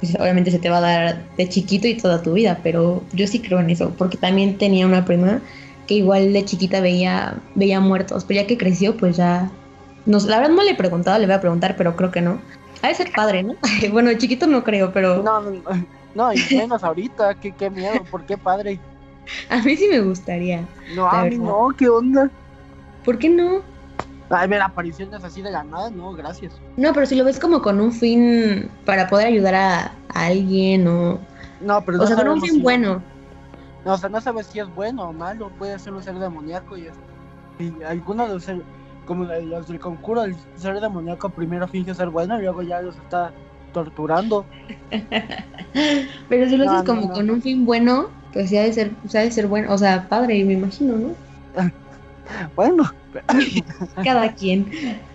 pues 0.00 0.14
obviamente 0.16 0.50
se 0.50 0.58
te 0.58 0.70
va 0.70 0.78
a 0.78 0.80
dar 0.80 1.24
de 1.36 1.48
chiquito 1.48 1.88
y 1.88 1.96
toda 1.96 2.22
tu 2.22 2.34
vida, 2.34 2.60
pero 2.62 3.02
yo 3.12 3.26
sí 3.26 3.40
creo 3.40 3.60
en 3.60 3.70
eso, 3.70 3.92
porque 3.96 4.16
también 4.16 4.58
tenía 4.58 4.86
una 4.86 5.04
prima 5.04 5.40
que 5.86 5.94
igual 5.94 6.32
de 6.32 6.44
chiquita 6.44 6.80
veía, 6.80 7.36
veía 7.54 7.80
muertos, 7.80 8.24
pero 8.24 8.40
ya 8.40 8.46
que 8.46 8.56
creció, 8.56 8.96
pues 8.96 9.16
ya... 9.16 9.50
No, 10.06 10.20
sé, 10.20 10.28
la 10.28 10.38
verdad 10.38 10.54
no 10.54 10.62
le 10.62 10.72
he 10.72 10.76
preguntado, 10.76 11.18
le 11.18 11.26
voy 11.26 11.34
a 11.34 11.40
preguntar, 11.40 11.76
pero 11.76 11.96
creo 11.96 12.10
que 12.10 12.20
no. 12.20 12.38
Ha 12.82 12.88
de 12.88 12.94
ser 12.94 13.10
padre, 13.12 13.42
¿no? 13.42 13.54
bueno, 13.92 14.12
chiquito 14.14 14.46
no 14.46 14.62
creo, 14.62 14.92
pero 14.92 15.22
no, 15.22 15.40
no, 15.40 15.62
no, 16.14 16.32
y 16.32 16.38
menos 16.54 16.84
ahorita, 16.84 17.34
qué, 17.36 17.52
qué 17.52 17.70
miedo, 17.70 18.04
¿por 18.10 18.24
qué 18.24 18.36
padre? 18.36 18.78
A 19.50 19.62
mí 19.62 19.76
sí 19.76 19.88
me 19.90 20.00
gustaría. 20.00 20.66
No, 20.94 21.06
a 21.08 21.22
mí 21.24 21.30
verdad. 21.30 21.44
no, 21.46 21.68
¿qué 21.76 21.88
onda? 21.88 22.30
¿Por 23.04 23.18
qué 23.18 23.28
no? 23.28 23.62
Ay, 24.30 24.48
ver 24.48 24.62
apariciones 24.62 25.22
así 25.22 25.42
de 25.42 25.50
la 25.50 25.62
nada, 25.64 25.90
no, 25.90 26.12
gracias. 26.12 26.54
No, 26.76 26.92
pero 26.92 27.06
si 27.06 27.14
lo 27.14 27.24
ves 27.24 27.38
como 27.38 27.60
con 27.62 27.80
un 27.80 27.92
fin 27.92 28.70
para 28.84 29.08
poder 29.08 29.26
ayudar 29.28 29.54
a, 29.54 29.80
a 30.08 30.26
alguien 30.26 30.86
o... 30.88 31.18
No, 31.60 31.82
pero 31.84 31.98
O 31.98 32.00
no 32.00 32.06
sea, 32.06 32.16
con 32.16 32.28
un 32.28 32.40
fin 32.40 32.54
si- 32.54 32.62
bueno. 32.62 33.02
No, 33.84 33.92
o 33.94 33.98
sea, 33.98 34.08
no 34.08 34.20
sabes 34.20 34.46
si 34.46 34.58
es 34.60 34.74
bueno 34.74 35.10
o 35.10 35.12
malo, 35.12 35.50
puede 35.58 35.78
ser 35.78 35.92
un 35.92 36.02
ser 36.02 36.18
demoníaco 36.18 36.76
y, 36.76 36.86
es- 36.86 36.94
y 37.58 37.82
alguno 37.84 38.26
de 38.26 38.34
los 38.34 38.42
ser, 38.42 38.62
como 39.06 39.24
los 39.24 39.68
del 39.68 39.78
conjuro, 39.78 40.24
el 40.24 40.34
ser 40.56 40.80
demoníaco 40.80 41.28
primero 41.28 41.68
finge 41.68 41.94
ser 41.94 42.08
bueno 42.08 42.38
y 42.38 42.42
luego 42.42 42.62
ya 42.62 42.80
los 42.80 42.96
está 42.96 43.32
torturando. 43.72 44.46
Pero 46.28 46.48
si 46.48 46.56
lo 46.56 46.64
No, 46.64 46.70
haces 46.72 46.82
no, 46.82 46.84
como 46.86 47.12
con 47.12 47.30
un 47.30 47.42
fin 47.42 47.64
bueno, 47.66 48.08
pues 48.34 48.50
sí 48.50 48.58
ha 48.58 48.62
de 48.62 48.72
ser, 48.74 48.90
sí 49.08 49.16
ha 49.16 49.22
de 49.22 49.30
ser 49.30 49.46
bueno. 49.46 49.72
O 49.72 49.78
sea, 49.78 50.06
padre, 50.08 50.44
me 50.44 50.52
imagino, 50.52 50.96
¿no? 50.96 51.14
Bueno, 52.56 52.90
Cada 54.04 54.34
quien. 54.34 54.66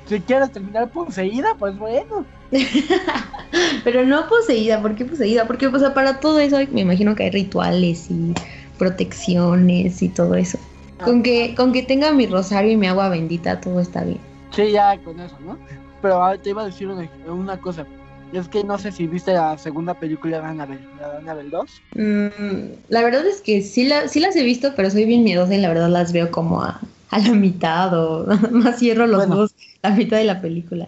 si 0.06 0.20
quieres 0.22 0.52
terminar 0.52 0.90
poseída, 0.90 1.56
pues 1.58 1.78
bueno. 1.78 2.26
Pero 3.84 4.06
no 4.06 4.28
poseída, 4.28 4.82
¿por 4.82 4.96
qué 4.96 5.06
poseída? 5.06 5.46
Porque, 5.46 5.68
o 5.68 5.80
sea, 5.80 5.94
para 5.94 6.20
todo 6.20 6.40
eso 6.40 6.58
me 6.72 6.82
imagino 6.82 7.16
que 7.16 7.24
hay 7.24 7.32
rituales 7.32 8.10
y 8.10 8.34
protecciones 8.78 10.02
y 10.02 10.10
todo 10.10 10.36
eso. 10.36 10.58
Con 11.04 11.24
que, 11.24 11.56
con 11.56 11.72
que 11.72 11.84
tenga 11.84 12.12
mi 12.12 12.28
rosario 12.28 12.72
y 12.72 12.78
mi 12.78 12.88
agua 12.88 13.10
bendita, 13.10 13.62
todo 13.62 13.80
está 13.80 14.04
bien. 14.04 14.20
Sí, 14.52 14.72
ya 14.72 14.98
con 15.00 15.20
eso, 15.20 15.38
¿no? 15.46 15.58
Pero 16.02 16.24
ah, 16.24 16.38
te 16.38 16.50
iba 16.50 16.64
a 16.64 16.66
decir 16.66 16.88
una, 16.88 17.10
una 17.28 17.60
cosa. 17.60 17.86
Es 18.32 18.48
que 18.48 18.64
no 18.64 18.78
sé 18.78 18.92
si 18.92 19.08
viste 19.08 19.34
la 19.34 19.58
segunda 19.58 19.94
película 19.96 20.40
de 20.40 20.46
Annabelle, 20.46 20.88
la 21.00 21.10
de 21.10 21.18
Annabelle 21.18 21.50
2. 21.50 21.82
Mm, 21.96 22.74
la 22.90 23.02
verdad 23.04 23.26
es 23.26 23.42
que 23.42 23.62
sí, 23.62 23.88
la, 23.88 24.08
sí 24.08 24.20
las 24.20 24.36
he 24.36 24.44
visto, 24.44 24.74
pero 24.76 24.90
soy 24.90 25.06
bien 25.06 25.24
miedosa 25.24 25.56
y 25.56 25.62
la 25.62 25.70
verdad 25.70 25.90
las 25.90 26.14
veo 26.14 26.30
como 26.30 26.62
a, 26.62 26.80
a 27.10 27.20
la 27.20 27.34
mitad 27.34 27.94
o 27.94 28.26
más 28.52 28.78
cierro 28.78 29.08
los 29.08 29.18
Bueno. 29.18 29.36
ojos 29.36 29.56
la 29.82 29.92
mitad 29.92 30.18
de 30.18 30.26
la 30.26 30.42
película. 30.42 30.88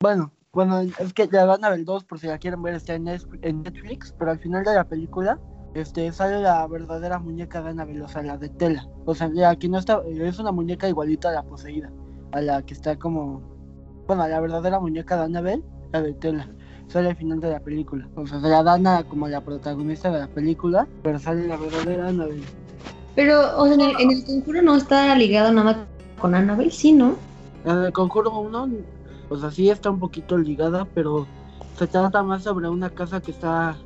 Bueno, 0.00 0.32
bueno, 0.52 0.80
es 0.80 1.12
que 1.14 1.28
la 1.30 1.46
de 1.46 1.52
Annabelle 1.52 1.84
2, 1.84 2.04
por 2.04 2.18
si 2.18 2.26
la 2.26 2.38
quieren 2.38 2.62
ver, 2.62 2.74
está 2.74 2.94
en 2.94 3.04
Netflix, 3.04 4.14
pero 4.18 4.30
al 4.30 4.38
final 4.38 4.64
de 4.64 4.74
la 4.74 4.84
película 4.84 5.38
este, 5.74 6.12
sale 6.12 6.40
la 6.40 6.66
verdadera 6.66 7.18
muñeca 7.18 7.62
de 7.62 7.70
Annabelle, 7.70 8.02
o 8.02 8.08
sea, 8.08 8.22
la 8.22 8.36
de 8.38 8.48
tela. 8.48 8.86
O 9.06 9.14
sea, 9.14 9.28
la 9.28 9.56
que 9.56 9.68
no 9.68 9.78
está, 9.78 10.00
es 10.08 10.38
una 10.38 10.52
muñeca 10.52 10.88
igualita 10.88 11.30
a 11.30 11.32
la 11.32 11.42
poseída, 11.42 11.90
a 12.32 12.40
la 12.40 12.62
que 12.62 12.74
está 12.74 12.96
como, 12.96 13.42
bueno, 14.06 14.22
a 14.22 14.28
la 14.28 14.40
verdadera 14.40 14.78
muñeca 14.78 15.16
de 15.16 15.24
Annabelle, 15.24 15.64
de 16.02 16.12
tela. 16.14 16.48
Sale 16.88 17.10
al 17.10 17.16
final 17.16 17.40
de 17.40 17.50
la 17.50 17.60
película. 17.60 18.06
O 18.14 18.26
sea, 18.26 18.40
se 18.40 18.48
la 18.48 18.62
dan 18.62 18.86
a 18.86 19.02
como 19.04 19.26
la 19.28 19.40
protagonista 19.40 20.10
de 20.10 20.20
la 20.20 20.26
película, 20.28 20.86
pero 21.02 21.18
sale 21.18 21.46
la 21.48 21.56
verdadera 21.56 22.08
Annabelle. 22.08 22.44
Pero, 23.14 23.56
o 23.56 23.64
sea, 23.66 23.74
en 23.74 23.80
el, 23.80 24.00
en 24.00 24.10
el 24.10 24.24
conjuro 24.24 24.62
no 24.62 24.76
está 24.76 25.14
ligado 25.16 25.52
nada 25.52 25.86
con 26.20 26.34
Annabelle, 26.34 26.70
sí, 26.70 26.92
¿no? 26.92 27.14
En 27.64 27.78
el 27.78 27.92
Conjuro 27.92 28.38
1, 28.38 28.68
o 29.30 29.36
sea, 29.38 29.50
sí 29.50 29.70
está 29.70 29.90
un 29.90 29.98
poquito 29.98 30.36
ligada, 30.36 30.86
pero 30.94 31.26
se 31.78 31.86
trata 31.86 32.22
más 32.22 32.42
sobre 32.42 32.68
una 32.68 32.90
casa 32.90 33.20
que 33.22 33.30
está 33.30 33.76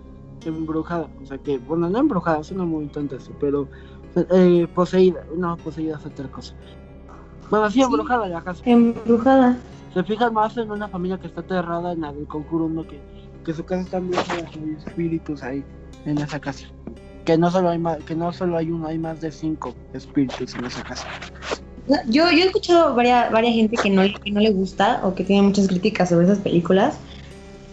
embrujada. 0.45 1.09
O 1.23 1.27
sea, 1.27 1.39
que, 1.39 1.59
bueno, 1.59 1.89
no 1.89 1.99
embrujada, 1.99 2.43
suena 2.43 2.65
muy 2.65 2.87
tonto 2.87 3.17
eso, 3.17 3.31
pero 3.39 3.69
eh, 4.17 4.67
poseída. 4.75 5.21
No, 5.37 5.57
poseída 5.59 5.97
es 5.99 6.07
otra 6.07 6.27
cosa. 6.29 6.55
Bueno, 7.51 7.69
sí, 7.71 7.75
Sí. 7.75 7.83
embrujada 7.83 8.27
la 8.29 8.43
casa. 8.43 8.63
Embrujada. 8.67 9.57
Se 9.99 10.05
fijan 10.05 10.33
más 10.33 10.57
en 10.57 10.71
una 10.71 10.87
familia 10.87 11.19
que 11.19 11.27
está 11.27 11.41
aterrada 11.41 11.91
en 11.91 12.03
la 12.03 12.13
del 12.13 12.25
Conjuro 12.29 12.67
1, 12.67 12.87
que, 12.87 13.01
que 13.45 13.53
su 13.53 13.65
casa 13.65 13.83
está 13.83 13.97
embrujada, 13.97 14.49
hay 14.55 14.77
espíritus 14.77 15.43
ahí, 15.43 15.65
en 16.07 16.19
esa 16.19 16.39
casa. 16.39 16.69
Que 17.25 17.37
no 17.37 17.51
solo 17.51 17.71
hay 17.71 17.79
más, 17.79 17.99
que 18.05 18.15
no 18.15 18.33
solo 18.33 18.57
hay 18.57 18.71
uno, 18.71 18.87
hay 18.87 18.97
más 18.97 19.21
de 19.21 19.33
cinco 19.33 19.75
espíritus 19.95 20.55
en 20.55 20.67
esa 20.67 20.85
casa. 20.85 21.09
Yo, 22.07 22.31
yo 22.31 22.45
he 22.45 22.45
escuchado 22.45 22.95
varias, 22.95 23.33
varias 23.33 23.55
gente 23.57 23.77
que 23.77 23.91
no, 23.91 24.03
que 24.23 24.31
no 24.31 24.39
le 24.39 24.53
gusta 24.53 25.01
o 25.03 25.17
que 25.17 25.25
tiene 25.25 25.43
muchas 25.43 25.67
críticas 25.67 26.11
sobre 26.11 26.27
esas 26.27 26.39
películas, 26.39 26.97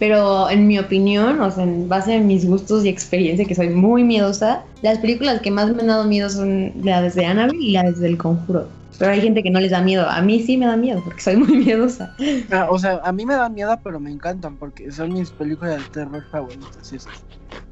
pero 0.00 0.50
en 0.50 0.66
mi 0.66 0.80
opinión, 0.80 1.40
o 1.40 1.48
sea, 1.52 1.62
en 1.62 1.88
base 1.88 2.16
a 2.16 2.20
mis 2.20 2.44
gustos 2.44 2.84
y 2.84 2.88
experiencia, 2.88 3.46
que 3.46 3.54
soy 3.54 3.68
muy 3.68 4.02
miedosa, 4.02 4.64
las 4.82 4.98
películas 4.98 5.42
que 5.42 5.52
más 5.52 5.72
me 5.72 5.82
han 5.82 5.86
dado 5.86 6.04
miedo 6.06 6.28
son 6.28 6.72
las 6.82 7.14
de 7.14 7.24
Annabelle 7.24 7.62
y 7.62 7.70
las 7.70 8.00
del 8.00 8.18
Conjuro. 8.18 8.66
Pero 8.98 9.10
hay 9.12 9.20
gente 9.20 9.42
que 9.42 9.50
no 9.50 9.60
les 9.60 9.70
da 9.70 9.82
miedo. 9.82 10.08
A 10.08 10.20
mí 10.22 10.42
sí 10.42 10.56
me 10.56 10.66
da 10.66 10.76
miedo 10.76 11.02
porque 11.04 11.20
soy 11.20 11.36
muy 11.36 11.56
miedosa. 11.64 12.14
Ah, 12.50 12.68
o 12.70 12.78
sea, 12.78 13.00
a 13.04 13.12
mí 13.12 13.26
me 13.26 13.34
dan 13.34 13.52
miedo, 13.54 13.78
pero 13.84 14.00
me 14.00 14.10
encantan 14.10 14.56
porque 14.56 14.90
son 14.90 15.12
mis 15.12 15.30
películas 15.30 15.78
de 15.78 15.84
terror 15.90 16.24
favoritas. 16.30 16.92
esas. 16.92 17.12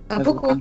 ¿A 0.08 0.16
Las 0.18 0.24
poco? 0.26 0.54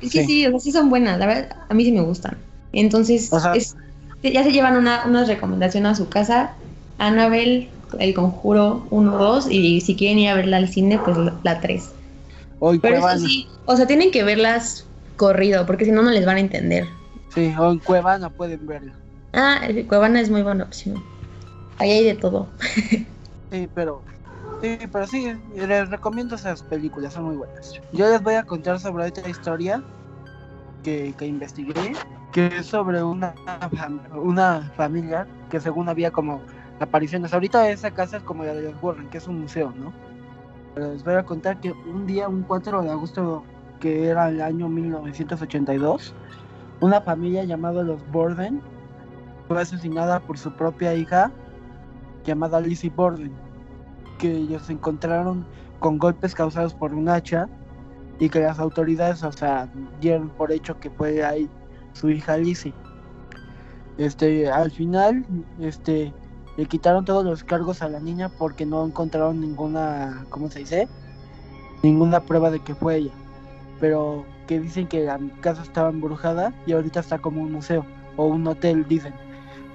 Sí, 0.00 0.08
Sí. 0.10 0.24
sí, 0.24 0.46
o 0.46 0.50
sea, 0.50 0.60
sí 0.60 0.70
son 0.72 0.88
buenas. 0.90 1.18
La 1.18 1.26
verdad, 1.26 1.56
a 1.68 1.74
mí 1.74 1.84
sí 1.84 1.90
me 1.92 2.00
gustan. 2.00 2.38
Entonces, 2.72 3.32
O 3.32 3.40
sea- 3.40 3.54
es- 3.54 3.74
ya 4.22 4.44
se 4.44 4.52
llevan 4.52 4.76
una, 4.76 5.04
una 5.06 5.24
recomendación 5.24 5.86
a 5.86 5.94
su 5.94 6.08
casa. 6.08 6.54
Annabelle, 6.98 7.70
El 7.98 8.14
Conjuro 8.14 8.86
1, 8.90 9.16
2. 9.16 9.48
Y 9.50 9.80
si 9.80 9.96
quieren 9.96 10.18
ir 10.18 10.28
a 10.28 10.34
verla 10.34 10.58
al 10.58 10.68
cine, 10.68 10.98
pues 11.04 11.16
la- 11.16 11.34
la 11.42 11.60
3. 11.60 11.90
O 12.60 12.72
en 12.72 12.80
Pero 12.80 12.98
eso 12.98 13.18
sí, 13.18 13.46
o 13.66 13.76
sea, 13.76 13.86
tienen 13.86 14.10
que 14.10 14.22
verlas 14.24 14.84
corrido 15.16 15.66
porque 15.66 15.84
si 15.84 15.90
no, 15.90 16.02
no 16.02 16.10
les 16.10 16.26
van 16.26 16.36
a 16.36 16.40
entender. 16.40 16.88
Sí, 17.34 17.52
o 17.58 17.70
en 17.72 17.78
Cuevana 17.78 18.30
pueden 18.30 18.66
verla. 18.66 18.96
Ah, 19.40 19.60
Cuevana 19.86 20.20
es 20.20 20.30
muy 20.30 20.42
buena 20.42 20.64
opción. 20.64 21.00
Ahí 21.78 21.92
hay 21.92 22.04
de 22.04 22.14
todo. 22.16 22.48
Sí, 23.50 23.68
pero. 23.72 24.02
Sí, 24.60 24.76
pero 24.92 25.06
sí, 25.06 25.32
les 25.54 25.88
recomiendo 25.88 26.34
esas 26.34 26.64
películas, 26.64 27.14
son 27.14 27.26
muy 27.26 27.36
buenas. 27.36 27.80
Yo 27.92 28.10
les 28.10 28.20
voy 28.20 28.34
a 28.34 28.42
contar 28.42 28.80
sobre 28.80 29.06
otra 29.06 29.28
historia 29.28 29.80
que, 30.82 31.14
que 31.16 31.26
investigué, 31.26 31.92
que 32.32 32.48
es 32.48 32.66
sobre 32.66 33.00
una, 33.00 33.32
una 34.12 34.72
familia 34.76 35.28
que 35.50 35.60
según 35.60 35.88
había 35.88 36.10
como 36.10 36.42
apariciones. 36.80 37.32
Ahorita 37.32 37.70
esa 37.70 37.92
casa 37.92 38.16
es 38.16 38.24
como 38.24 38.44
la 38.44 38.54
de 38.54 38.72
los 38.72 38.82
Warren, 38.82 39.08
que 39.08 39.18
es 39.18 39.28
un 39.28 39.40
museo, 39.42 39.72
¿no? 39.76 39.92
Pero 40.74 40.92
les 40.92 41.04
voy 41.04 41.14
a 41.14 41.22
contar 41.22 41.60
que 41.60 41.70
un 41.70 42.08
día, 42.08 42.28
un 42.28 42.42
4 42.42 42.82
de 42.82 42.90
agosto, 42.90 43.44
que 43.78 44.08
era 44.08 44.28
el 44.30 44.40
año 44.40 44.68
1982, 44.68 46.12
una 46.80 47.00
familia 47.00 47.44
llamada 47.44 47.84
los 47.84 48.04
Borden 48.10 48.60
fue 49.48 49.60
asesinada 49.60 50.20
por 50.20 50.38
su 50.38 50.52
propia 50.52 50.94
hija 50.94 51.32
llamada 52.24 52.60
Lizzie 52.60 52.92
Borden, 52.94 53.32
que 54.18 54.30
ellos 54.30 54.68
encontraron 54.68 55.46
con 55.80 55.98
golpes 55.98 56.34
causados 56.34 56.74
por 56.74 56.94
un 56.94 57.08
hacha 57.08 57.48
y 58.20 58.28
que 58.28 58.40
las 58.40 58.58
autoridades, 58.58 59.22
o 59.22 59.32
sea, 59.32 59.68
dieron 60.00 60.28
por 60.28 60.52
hecho 60.52 60.78
que 60.78 60.90
fue 60.90 61.24
ahí 61.24 61.48
su 61.94 62.10
hija 62.10 62.36
Lizzie. 62.36 62.74
Este, 63.96 64.50
al 64.50 64.70
final, 64.70 65.24
este, 65.60 66.12
le 66.56 66.66
quitaron 66.66 67.04
todos 67.04 67.24
los 67.24 67.42
cargos 67.42 67.82
a 67.82 67.88
la 67.88 68.00
niña 68.00 68.28
porque 68.28 68.66
no 68.66 68.84
encontraron 68.84 69.40
ninguna, 69.40 70.26
¿cómo 70.28 70.50
se 70.50 70.60
dice? 70.60 70.88
Ninguna 71.82 72.20
prueba 72.20 72.50
de 72.50 72.60
que 72.60 72.74
fue 72.74 72.96
ella. 72.96 73.12
Pero 73.80 74.26
que 74.46 74.60
dicen 74.60 74.88
que 74.88 75.04
la 75.04 75.18
casa 75.40 75.62
estaba 75.62 75.90
embrujada 75.90 76.52
y 76.66 76.72
ahorita 76.72 77.00
está 77.00 77.18
como 77.18 77.42
un 77.42 77.52
museo 77.52 77.86
o 78.16 78.26
un 78.26 78.46
hotel, 78.46 78.86
dicen. 78.88 79.14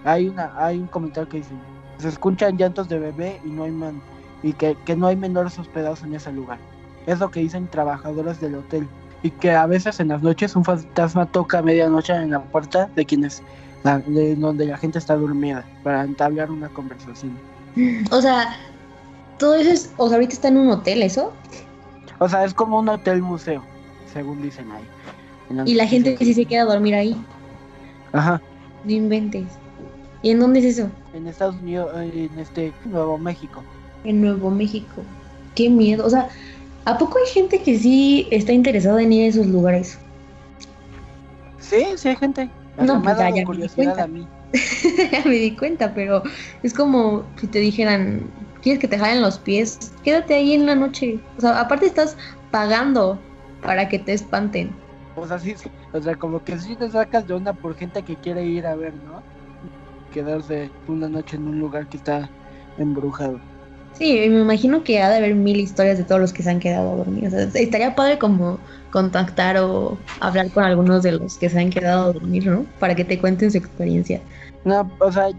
Hay 0.05 0.27
una, 0.29 0.51
hay 0.57 0.77
un 0.79 0.87
comentario 0.87 1.29
que 1.29 1.37
dice, 1.37 1.53
se 1.97 2.09
escuchan 2.09 2.57
llantos 2.57 2.89
de 2.89 2.99
bebé 2.99 3.39
y 3.45 3.49
no 3.49 3.63
hay 3.63 3.71
man 3.71 4.01
y 4.41 4.51
que, 4.53 4.75
que 4.85 4.95
no 4.95 5.07
hay 5.07 5.15
menores 5.15 5.57
hospedados 5.57 6.03
en 6.03 6.13
ese 6.13 6.31
lugar. 6.31 6.57
Es 7.05 7.19
lo 7.19 7.31
que 7.31 7.39
dicen 7.39 7.67
trabajadores 7.67 8.39
del 8.41 8.55
hotel. 8.55 8.87
Y 9.21 9.31
que 9.31 9.51
a 9.51 9.65
veces 9.67 10.01
en 10.01 10.09
las 10.09 10.21
noches 10.21 10.53
un 10.55 10.65
fantasma 10.65 11.25
toca 11.25 11.59
a 11.59 11.61
medianoche 11.61 12.13
en 12.13 12.31
la 12.31 12.41
puerta 12.41 12.89
de 12.95 13.05
quienes 13.05 13.41
la- 13.83 13.99
de 13.99 14.35
donde 14.35 14.65
la 14.65 14.77
gente 14.77 14.99
está 14.99 15.15
dormida 15.15 15.63
para 15.83 16.03
entablar 16.03 16.51
una 16.51 16.67
conversación. 16.69 17.37
O 18.11 18.21
sea, 18.21 18.57
todo 19.39 19.55
eso 19.55 19.69
es. 19.71 19.93
O 19.97 20.07
sea, 20.07 20.15
ahorita 20.17 20.33
está 20.33 20.47
en 20.49 20.57
un 20.57 20.69
hotel, 20.69 21.01
¿eso? 21.03 21.31
O 22.19 22.27
sea, 22.27 22.43
es 22.43 22.53
como 22.53 22.79
un 22.79 22.89
hotel 22.89 23.21
museo, 23.21 23.63
según 24.11 24.41
dicen 24.41 24.69
ahí. 24.71 24.83
Y 25.65 25.73
la 25.75 25.87
gente 25.87 26.15
que 26.15 26.25
sí 26.25 26.33
se 26.33 26.45
queda 26.45 26.63
a 26.63 26.65
dormir 26.65 26.95
ahí. 26.95 27.15
Ajá. 28.11 28.41
No 28.83 28.91
inventes. 28.91 29.45
¿Y 30.23 30.31
en 30.31 30.39
dónde 30.39 30.59
es 30.59 30.65
eso? 30.77 30.89
En 31.13 31.27
Estados 31.27 31.55
Unidos, 31.61 31.91
en 31.95 32.39
este 32.39 32.73
Nuevo 32.85 33.17
México. 33.19 33.63
En 34.03 34.21
Nuevo 34.21 34.49
México. 34.49 35.03
Qué 35.53 35.69
miedo. 35.69 36.05
O 36.05 36.09
sea, 36.09 36.29
¿a 36.85 36.97
poco 36.97 37.17
hay 37.19 37.31
gente 37.31 37.61
que 37.61 37.77
sí 37.77 38.27
está 38.31 38.51
interesada 38.53 39.01
en 39.03 39.13
ir 39.13 39.25
a 39.25 39.27
esos 39.27 39.45
lugares? 39.47 39.99
Sí, 41.59 41.85
sí 41.97 42.09
hay 42.09 42.15
gente. 42.15 42.49
No, 42.79 43.01
pues 43.03 43.17
ya- 43.17 43.25
ya 43.25 43.31
me 43.31 43.39
di 43.39 43.45
curiosidad 43.45 43.95
cuenta. 43.95 44.03
a 44.03 44.07
mí. 44.07 44.27
ya 45.11 45.23
me 45.25 45.35
di 45.35 45.55
cuenta, 45.55 45.93
pero 45.93 46.23
es 46.63 46.73
como 46.73 47.23
si 47.39 47.47
te 47.47 47.59
dijeran, 47.59 48.21
¿quieres 48.61 48.79
que 48.79 48.87
te 48.87 48.97
jalen 48.97 49.21
los 49.21 49.37
pies? 49.39 49.77
Quédate 50.03 50.35
ahí 50.35 50.53
en 50.53 50.65
la 50.65 50.75
noche. 50.75 51.19
O 51.37 51.41
sea, 51.41 51.59
aparte 51.59 51.85
estás 51.85 52.17
pagando 52.51 53.19
para 53.61 53.89
que 53.89 53.99
te 53.99 54.13
espanten. 54.13 54.75
O 55.15 55.27
sea, 55.27 55.37
sí, 55.37 55.53
sí, 55.55 55.69
o 55.91 56.01
sea, 56.01 56.15
como 56.15 56.43
que 56.43 56.57
sí 56.57 56.75
te 56.75 56.89
sacas 56.89 57.27
de 57.27 57.33
onda 57.35 57.53
por 57.53 57.75
gente 57.75 58.01
que 58.03 58.15
quiere 58.15 58.43
ir 58.45 58.65
a 58.65 58.75
ver, 58.75 58.93
¿no? 58.95 59.21
Quedarse 60.13 60.69
una 60.87 61.09
noche 61.09 61.35
en 61.35 61.47
un 61.47 61.59
lugar 61.59 61.87
que 61.87 61.97
está 61.97 62.29
embrujado. 62.77 63.39
Sí, 63.93 64.27
me 64.29 64.41
imagino 64.41 64.83
que 64.83 65.01
ha 65.01 65.09
de 65.09 65.17
haber 65.17 65.35
mil 65.35 65.57
historias 65.57 65.97
de 65.97 66.03
todos 66.03 66.19
los 66.19 66.33
que 66.33 66.41
se 66.41 66.49
han 66.49 66.59
quedado 66.59 66.97
dormidos. 66.97 67.33
O 67.33 67.51
sea, 67.51 67.61
estaría 67.61 67.95
padre 67.95 68.17
como 68.17 68.59
contactar 68.91 69.57
o 69.57 69.97
hablar 70.19 70.49
con 70.49 70.63
algunos 70.63 71.03
de 71.03 71.13
los 71.13 71.37
que 71.37 71.49
se 71.49 71.59
han 71.59 71.69
quedado 71.69 72.09
a 72.09 72.13
dormir, 72.13 72.47
¿no? 72.47 72.65
Para 72.79 72.95
que 72.95 73.05
te 73.05 73.19
cuenten 73.19 73.51
su 73.51 73.57
experiencia. 73.57 74.19
No, 74.65 74.89
o 74.99 75.11
sea, 75.11 75.29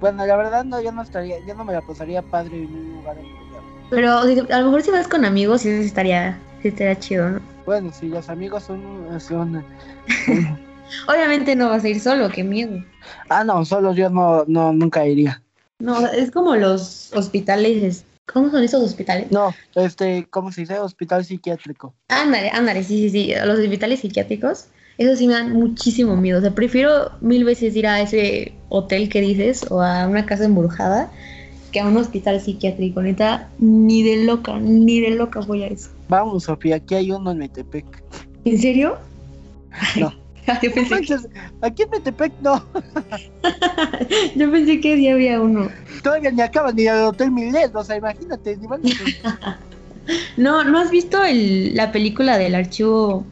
bueno, 0.00 0.24
la 0.26 0.36
verdad 0.36 0.64
no, 0.64 0.80
yo 0.80 0.92
no 0.92 1.02
estaría, 1.02 1.36
yo 1.46 1.54
no 1.54 1.64
me 1.64 1.72
la 1.72 1.80
pasaría 1.80 2.22
padre 2.22 2.56
en 2.56 2.72
un 2.72 2.96
lugar 2.96 3.16
embrujado. 3.18 3.62
Pero 3.90 4.12
a 4.54 4.60
lo 4.60 4.66
mejor 4.66 4.82
si 4.82 4.90
vas 4.90 5.08
con 5.08 5.24
amigos, 5.24 5.62
sí 5.62 5.70
estaría, 5.70 6.38
sí 6.62 6.68
estaría 6.68 6.98
chido, 6.98 7.30
¿no? 7.30 7.40
Bueno, 7.66 7.92
si 7.92 8.08
los 8.08 8.28
amigos 8.28 8.62
son, 8.62 8.80
son 9.20 9.64
Obviamente 11.06 11.56
no 11.56 11.68
vas 11.68 11.84
a 11.84 11.88
ir 11.88 12.00
solo, 12.00 12.28
qué 12.30 12.44
miedo. 12.44 12.82
ah 13.28 13.44
no, 13.44 13.64
solo 13.64 13.94
yo 13.94 14.10
no, 14.10 14.44
no, 14.46 14.72
nunca 14.72 15.06
iría. 15.06 15.42
No, 15.78 16.06
es 16.08 16.30
como 16.30 16.56
los 16.56 17.12
hospitales. 17.14 18.04
¿Cómo 18.32 18.50
son 18.50 18.62
esos 18.62 18.82
hospitales? 18.82 19.30
No, 19.30 19.54
este, 19.74 20.26
¿cómo 20.28 20.52
se 20.52 20.62
dice? 20.62 20.78
Hospital 20.78 21.24
psiquiátrico. 21.24 21.94
Ándale, 22.08 22.50
ándale, 22.50 22.82
sí, 22.84 23.08
sí, 23.08 23.10
sí. 23.10 23.32
Los 23.44 23.58
hospitales 23.58 24.00
psiquiátricos, 24.00 24.66
eso 24.98 25.16
sí 25.16 25.26
me 25.26 25.34
dan 25.34 25.52
muchísimo 25.52 26.16
miedo. 26.16 26.38
O 26.38 26.42
sea, 26.42 26.54
prefiero 26.54 27.12
mil 27.20 27.44
veces 27.44 27.74
ir 27.76 27.86
a 27.86 28.00
ese 28.02 28.52
hotel 28.68 29.08
que 29.08 29.20
dices 29.20 29.64
o 29.70 29.80
a 29.80 30.06
una 30.06 30.26
casa 30.26 30.44
embrujada 30.44 31.10
que 31.72 31.80
a 31.80 31.86
un 31.86 31.96
hospital 31.96 32.40
psiquiátrico. 32.40 33.00
Neta, 33.00 33.48
ni 33.58 34.02
de 34.02 34.24
loca, 34.24 34.58
ni 34.58 35.00
de 35.00 35.10
loca 35.10 35.40
voy 35.40 35.62
a 35.62 35.68
eso. 35.68 35.90
Vamos, 36.08 36.44
Sofía, 36.44 36.76
aquí 36.76 36.96
hay 36.96 37.12
uno 37.12 37.30
en 37.30 37.38
Metepec. 37.38 37.86
¿En 38.44 38.58
serio? 38.58 38.98
No. 39.98 40.12
Yo, 40.62 40.72
pensé 40.72 41.00
que, 41.02 41.16
Aquí 41.60 41.82
en 41.82 41.88
Metepec 41.90 42.32
no, 42.40 42.64
yo 44.36 44.50
pensé 44.50 44.80
que 44.80 44.96
sí 44.96 45.08
había 45.08 45.40
uno. 45.40 45.68
todavía 46.02 46.30
ni 46.30 46.40
acaban 46.42 46.74
ni 46.76 46.86
al 46.86 47.04
Hotel 47.06 47.30
Milet, 47.30 47.74
o 47.74 47.84
sea, 47.84 47.96
imagínate, 47.96 48.56
ni 48.56 48.66
van 48.66 48.80
a- 49.24 49.58
No, 50.36 50.64
¿no 50.64 50.78
has 50.78 50.90
visto 50.90 51.22
el, 51.22 51.74
la 51.74 51.92
película 51.92 52.38
del 52.38 52.54
archivo 52.54 53.24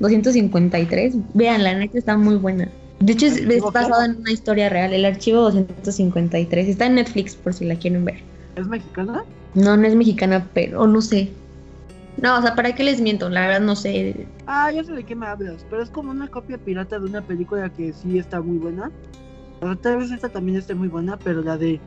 253? 0.00 1.14
Vean, 1.34 1.64
la 1.64 1.74
neta 1.74 1.98
está 1.98 2.16
muy 2.16 2.36
buena. 2.36 2.68
De 3.00 3.12
hecho, 3.14 3.26
es, 3.26 3.38
es 3.38 3.60
basada 3.60 4.04
en 4.04 4.16
una 4.18 4.30
historia 4.30 4.68
real. 4.68 4.92
El 4.92 5.04
archivo 5.04 5.40
253 5.40 6.68
está 6.68 6.86
en 6.86 6.94
Netflix 6.94 7.34
por 7.34 7.52
si 7.54 7.64
la 7.64 7.74
quieren 7.74 8.04
ver. 8.04 8.20
¿Es 8.54 8.66
mexicana? 8.68 9.24
No, 9.54 9.76
no 9.76 9.86
es 9.88 9.96
mexicana, 9.96 10.46
pero 10.54 10.86
no 10.86 11.00
sé. 11.02 11.30
No, 12.18 12.38
o 12.38 12.42
sea, 12.42 12.54
¿para 12.54 12.74
qué 12.74 12.84
les 12.84 13.00
miento? 13.00 13.28
La 13.30 13.42
verdad 13.42 13.60
no 13.60 13.74
sé. 13.74 14.26
Ah, 14.46 14.70
ya 14.70 14.84
sé 14.84 14.92
de 14.92 15.04
qué 15.04 15.16
me 15.16 15.26
hablas, 15.26 15.64
pero 15.68 15.82
es 15.82 15.90
como 15.90 16.10
una 16.10 16.28
copia 16.28 16.58
pirata 16.58 16.98
de 16.98 17.06
una 17.06 17.22
película 17.22 17.70
que 17.70 17.92
sí 17.92 18.18
está 18.18 18.40
muy 18.40 18.58
buena. 18.58 18.90
O 19.60 19.76
tal 19.76 19.98
vez 19.98 20.10
esta 20.10 20.28
también 20.28 20.58
esté 20.58 20.74
muy 20.74 20.88
buena, 20.88 21.16
pero 21.16 21.42
la 21.42 21.56
de 21.56 21.80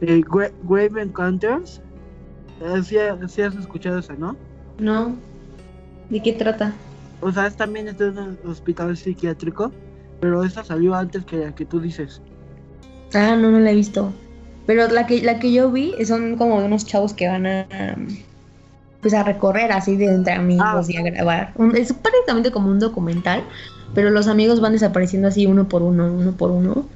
Gra- 0.00 0.52
Grave 0.62 1.02
Encounters, 1.02 1.80
eh, 2.60 2.82
sí, 2.84 2.96
sí 3.28 3.42
has 3.42 3.56
escuchado 3.56 3.98
esa, 3.98 4.14
¿no? 4.14 4.36
No. 4.78 5.16
¿De 6.08 6.22
qué 6.22 6.32
trata? 6.32 6.74
O 7.20 7.32
sea, 7.32 7.46
es 7.46 7.56
también 7.56 7.88
es 7.88 7.98
de 7.98 8.10
un 8.10 8.38
hospital 8.44 8.96
psiquiátrico, 8.96 9.72
pero 10.20 10.44
esta 10.44 10.62
salió 10.62 10.94
antes 10.94 11.24
que 11.24 11.38
la 11.38 11.52
que 11.52 11.64
tú 11.64 11.80
dices. 11.80 12.22
Ah, 13.14 13.36
no, 13.36 13.50
no 13.50 13.58
la 13.58 13.70
he 13.72 13.74
visto. 13.74 14.12
Pero 14.66 14.88
la 14.88 15.06
que, 15.06 15.22
la 15.22 15.38
que 15.38 15.52
yo 15.52 15.70
vi 15.70 15.94
son 16.04 16.36
como 16.36 16.60
de 16.60 16.66
unos 16.66 16.84
chavos 16.86 17.14
que 17.14 17.28
van 17.28 17.46
a 17.46 17.66
pues 19.00 19.14
a 19.14 19.22
recorrer 19.22 19.72
así 19.72 19.96
de 19.96 20.06
entre 20.06 20.32
amigos 20.34 20.64
Ah. 20.66 20.82
y 20.88 20.96
a 20.96 21.02
grabar. 21.02 21.52
Un- 21.56 21.76
es 21.76 21.92
prácticamente 21.92 22.50
como 22.50 22.70
un 22.70 22.78
documental, 22.78 23.42
pero 23.94 24.10
los 24.10 24.26
amigos 24.28 24.60
van 24.60 24.72
desapareciendo 24.72 25.28
así 25.28 25.46
uno 25.46 25.68
por 25.68 25.82
uno, 25.82 26.12
uno 26.12 26.32
por 26.32 26.50
uno. 26.50 26.88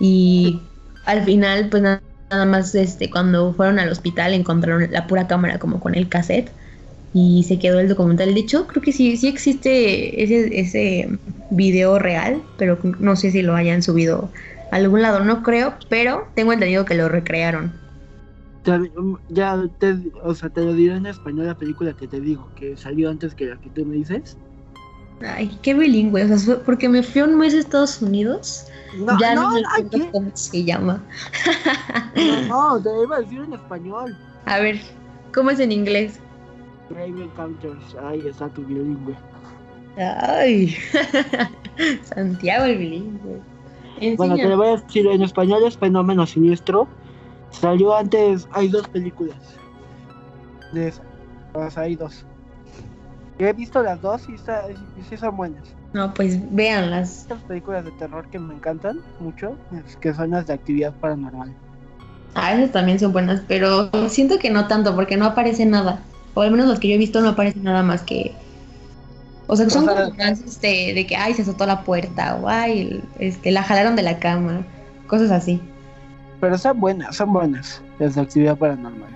Y 0.00 0.60
al 1.04 1.24
final, 1.24 1.68
pues 1.70 1.82
na- 1.82 2.00
nada 2.30 2.44
más 2.44 2.74
este, 2.74 3.10
cuando 3.10 3.52
fueron 3.54 3.78
al 3.78 3.90
hospital 3.90 4.34
encontraron 4.34 4.86
la 4.90 5.06
pura 5.06 5.26
cámara 5.26 5.58
como 5.58 5.80
con 5.80 5.94
el 5.94 6.08
cassette 6.08 6.50
y 7.14 7.44
se 7.48 7.58
quedó 7.58 7.80
el 7.80 7.88
documental. 7.88 8.34
De 8.34 8.40
hecho, 8.40 8.66
creo 8.66 8.82
que 8.82 8.92
sí, 8.92 9.16
sí 9.16 9.28
existe 9.28 10.22
ese, 10.22 10.60
ese 10.60 11.08
video 11.50 11.98
real, 11.98 12.42
pero 12.58 12.78
no 12.98 13.16
sé 13.16 13.30
si 13.30 13.42
lo 13.42 13.54
hayan 13.56 13.82
subido 13.82 14.30
a 14.70 14.76
algún 14.76 15.00
lado, 15.00 15.20
no 15.24 15.42
creo, 15.42 15.74
pero 15.88 16.28
tengo 16.34 16.52
entendido 16.52 16.84
que 16.84 16.94
lo 16.94 17.08
recrearon. 17.08 17.72
Te- 18.68 18.92
Ya, 19.28 19.62
te, 19.78 19.96
o 20.22 20.34
sea, 20.34 20.50
te 20.50 20.62
lo 20.64 20.72
diré 20.74 20.96
en 20.96 21.06
español 21.06 21.46
la 21.46 21.56
película 21.56 21.92
que 21.94 22.06
te 22.08 22.20
digo, 22.20 22.50
que 22.54 22.76
salió 22.76 23.10
antes 23.10 23.34
que 23.34 23.46
la 23.46 23.56
que 23.60 23.70
tú 23.70 23.84
me 23.86 23.96
dices. 23.96 24.36
Ay, 25.20 25.50
qué 25.62 25.74
bilingüe, 25.74 26.24
o 26.32 26.38
sea, 26.38 26.58
porque 26.64 26.88
me 26.88 27.02
fui 27.02 27.22
un 27.22 27.36
mes 27.36 27.52
a 27.54 27.58
Estados 27.58 28.00
Unidos 28.00 28.66
No, 28.98 29.18
ya 29.18 29.34
no, 29.34 29.50
no, 29.50 30.08
cómo 30.12 30.30
se 30.34 30.64
llama. 30.64 31.02
No, 32.48 32.80
te 32.82 32.88
iba 33.02 33.16
a 33.16 33.20
decir 33.20 33.40
en 33.40 33.52
español. 33.52 34.16
A 34.46 34.60
ver, 34.60 34.80
¿cómo 35.34 35.50
es 35.50 35.58
en 35.60 35.72
inglés? 35.72 36.20
Brave 36.90 37.08
Encounters. 37.08 37.96
Ay, 38.02 38.22
está 38.26 38.48
tu 38.48 38.62
bilingüe. 38.62 39.16
Ay, 39.96 40.76
Santiago 42.04 42.64
el 42.66 42.78
bilingüe. 42.78 43.40
Bueno, 44.16 44.36
te 44.36 44.42
Enséñame. 44.42 44.54
voy 44.56 44.68
a 44.68 44.76
decir, 44.76 45.06
en 45.08 45.22
español 45.22 45.64
es 45.66 45.76
Fenómeno 45.76 46.26
Siniestro. 46.26 46.88
Salió 47.50 47.96
antes, 47.96 48.48
hay 48.52 48.68
dos 48.68 48.88
películas. 48.88 49.36
De 50.72 50.88
esa. 50.88 51.02
O 51.54 51.70
sea, 51.70 51.84
hay 51.84 51.96
dos. 51.96 52.24
Yo 53.38 53.46
he 53.46 53.52
visto 53.52 53.82
las 53.82 54.00
dos 54.02 54.28
y, 54.28 54.34
está- 54.34 54.64
y 54.70 55.02
sí 55.02 55.16
son 55.16 55.36
buenas. 55.36 55.62
No, 55.92 56.12
pues 56.12 56.38
véanlas. 56.54 57.22
Estas 57.22 57.42
películas 57.44 57.84
de 57.84 57.92
terror 57.92 58.28
que 58.28 58.38
me 58.38 58.54
encantan 58.54 59.00
mucho, 59.20 59.56
es 59.86 59.96
que 59.96 60.12
son 60.12 60.30
las 60.30 60.46
de 60.46 60.54
actividad 60.54 60.92
paranormal. 61.00 61.54
A 62.34 62.52
veces 62.54 62.72
también 62.72 62.98
son 62.98 63.12
buenas, 63.12 63.42
pero 63.48 63.90
siento 64.08 64.38
que 64.38 64.50
no 64.50 64.66
tanto, 64.68 64.94
porque 64.94 65.16
no 65.16 65.24
aparece 65.24 65.64
nada. 65.66 66.02
O 66.34 66.42
al 66.42 66.50
menos 66.50 66.68
los 66.68 66.78
que 66.78 66.88
yo 66.88 66.94
he 66.94 66.98
visto 66.98 67.20
no 67.20 67.30
aparece 67.30 67.58
nada 67.60 67.82
más 67.82 68.02
que. 68.02 68.34
O 69.46 69.56
sea, 69.56 69.70
son 69.70 69.88
O 69.88 69.92
sea, 69.92 70.04
como 70.04 70.16
más 70.16 70.40
este, 70.40 70.92
de 70.94 71.06
que, 71.06 71.16
ay, 71.16 71.32
se 71.32 71.42
azotó 71.42 71.64
la 71.64 71.82
puerta, 71.84 72.36
o 72.36 72.48
ay, 72.48 73.02
este, 73.18 73.50
la 73.50 73.62
jalaron 73.62 73.96
de 73.96 74.02
la 74.02 74.18
cama, 74.18 74.66
cosas 75.06 75.30
así. 75.30 75.60
Pero 76.40 76.56
son 76.56 76.80
buenas, 76.80 77.16
son 77.16 77.32
buenas, 77.32 77.82
las 77.98 78.14
de 78.14 78.20
actividad 78.20 78.56
paranormal. 78.56 79.10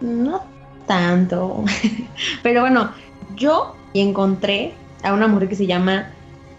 No 0.00 0.56
tanto. 0.86 1.64
Pero 2.42 2.62
bueno, 2.62 2.90
yo 3.36 3.74
encontré 3.94 4.74
a 5.02 5.12
una 5.12 5.28
mujer 5.28 5.48
que 5.48 5.56
se 5.56 5.66
llama 5.66 6.08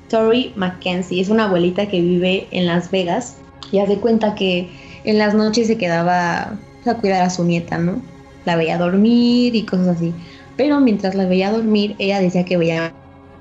Tori 0.10 0.54
Mackenzie. 0.56 1.22
Es 1.22 1.30
una 1.30 1.46
abuelita 1.46 1.88
que 1.88 2.02
vive 2.02 2.48
en 2.52 2.66
Las 2.66 2.92
Vegas. 2.92 3.38
Y 3.72 3.80
hace 3.80 3.98
cuenta 3.98 4.36
que 4.36 4.70
en 5.04 5.18
las 5.18 5.34
noches 5.34 5.68
se 5.68 5.78
quedaba 5.78 6.54
a 6.86 6.94
cuidar 7.02 7.24
a 7.24 7.30
su 7.30 7.44
nieta, 7.44 7.78
¿no? 7.78 8.02
La 8.46 8.56
veía 8.56 8.78
dormir 8.78 9.56
y 9.56 9.64
cosas 9.64 9.98
así. 9.98 10.14
Pero 10.56 10.80
mientras 10.80 11.16
la 11.16 11.26
veía 11.26 11.52
dormir, 11.52 11.96
ella 12.00 12.20
decía 12.20 12.46
que 12.46 12.58
veía 12.58 12.94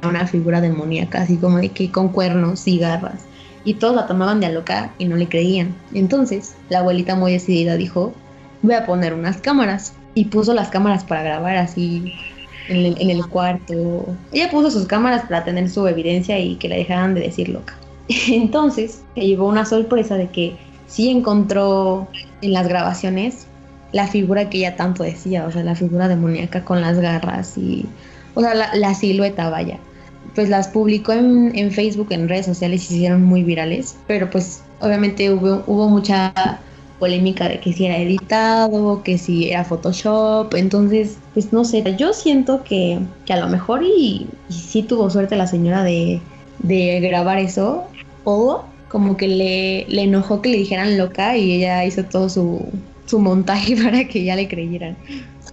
una 0.03 0.27
figura 0.27 0.61
demoníaca, 0.61 1.23
así 1.23 1.37
como 1.37 1.59
de 1.59 1.69
que 1.69 1.91
con 1.91 2.09
cuernos 2.09 2.67
y 2.67 2.79
garras. 2.79 3.25
Y 3.67 3.75
todos 3.75 3.95
la 3.95 4.07
tomaban 4.07 4.41
de 4.41 4.47
a 4.47 4.51
loca 4.51 4.91
y 4.97 5.05
no 5.05 5.17
le 5.17 5.29
creían. 5.29 5.75
Entonces, 5.93 6.55
la 6.71 6.79
abuelita 6.79 7.17
muy 7.17 7.33
decidida 7.33 7.77
dijo, 7.77 8.15
voy 8.63 8.75
a 8.75 8.87
poner 8.87 9.13
unas 9.13 9.37
cámaras. 9.39 9.93
Y 10.15 10.27
puso 10.27 10.55
las 10.55 10.69
cámaras 10.69 11.05
para 11.05 11.23
grabar 11.23 11.57
así 11.59 12.15
en 12.69 13.11
el, 13.11 13.27
cuarto. 13.27 14.07
Ella 14.33 14.51
puso 14.51 14.71
sus 14.71 14.87
cámaras 14.87 15.23
para 15.23 15.45
tener 15.45 15.69
su 15.69 15.87
evidencia 15.87 16.39
y 16.39 16.57
que 16.57 16.69
la 16.69 16.77
dejaran 16.77 17.15
de 17.15 17.23
decir 17.23 17.49
loca. 17.51 17.75
Entonces, 18.29 19.03
se 19.15 19.21
llevó 19.21 19.49
una 19.49 19.67
sorpresa 19.67 20.15
de 20.15 20.29
que 20.29 20.57
sí 20.87 21.11
encontró 21.11 22.09
en 22.41 22.53
las 22.53 22.67
grabaciones 22.69 23.47
la 23.93 24.07
figura 24.07 24.49
que 24.49 24.59
ella 24.59 24.77
tanto 24.77 25.03
decía, 25.03 25.45
o 25.47 25.53
sea, 25.53 25.63
la 25.65 25.75
figura 25.75 26.09
demoníaca 26.09 26.65
con 26.65 26.81
las 26.81 26.99
garras 26.99 27.59
y, 27.59 27.85
o 28.35 28.41
sea, 28.41 28.55
la 28.55 28.95
silueta, 28.95 29.51
vaya. 29.51 29.79
Pues 30.35 30.49
las 30.49 30.69
publicó 30.69 31.13
en, 31.13 31.53
en 31.57 31.71
Facebook, 31.71 32.09
en 32.11 32.29
redes 32.29 32.47
sociales 32.47 32.91
hicieron 32.91 33.23
muy 33.23 33.43
virales, 33.43 33.97
pero 34.07 34.29
pues 34.31 34.63
obviamente 34.81 35.31
hubo, 35.33 35.63
hubo 35.67 35.89
mucha 35.89 36.61
polémica 36.99 37.49
de 37.49 37.61
que 37.61 37.73
si 37.73 37.87
era 37.87 37.99
editado, 37.99 39.03
que 39.03 39.19
si 39.19 39.51
era 39.51 39.65
Photoshop, 39.65 40.55
entonces, 40.55 41.19
pues 41.35 41.53
no 41.53 41.65
sé, 41.65 41.83
yo 41.97 42.13
siento 42.13 42.65
que, 42.65 42.99
que 43.25 43.33
a 43.33 43.41
lo 43.41 43.49
mejor 43.49 43.83
y, 43.83 44.27
y 44.49 44.53
sí 44.53 44.83
tuvo 44.83 45.11
suerte 45.11 45.37
la 45.37 45.47
señora 45.47 45.83
de, 45.83 46.21
de 46.61 47.01
grabar 47.01 47.39
eso, 47.39 47.85
o 48.25 48.65
como 48.89 49.17
que 49.17 49.29
le, 49.29 49.87
le 49.89 50.03
enojó 50.03 50.41
que 50.41 50.49
le 50.49 50.59
dijeran 50.59 50.97
loca 50.97 51.37
y 51.37 51.53
ella 51.53 51.85
hizo 51.85 52.05
todo 52.05 52.29
su, 52.29 52.67
su 53.07 53.19
montaje 53.19 53.77
para 53.83 54.07
que 54.07 54.25
ya 54.25 54.37
le 54.37 54.49
creyeran. 54.49 54.97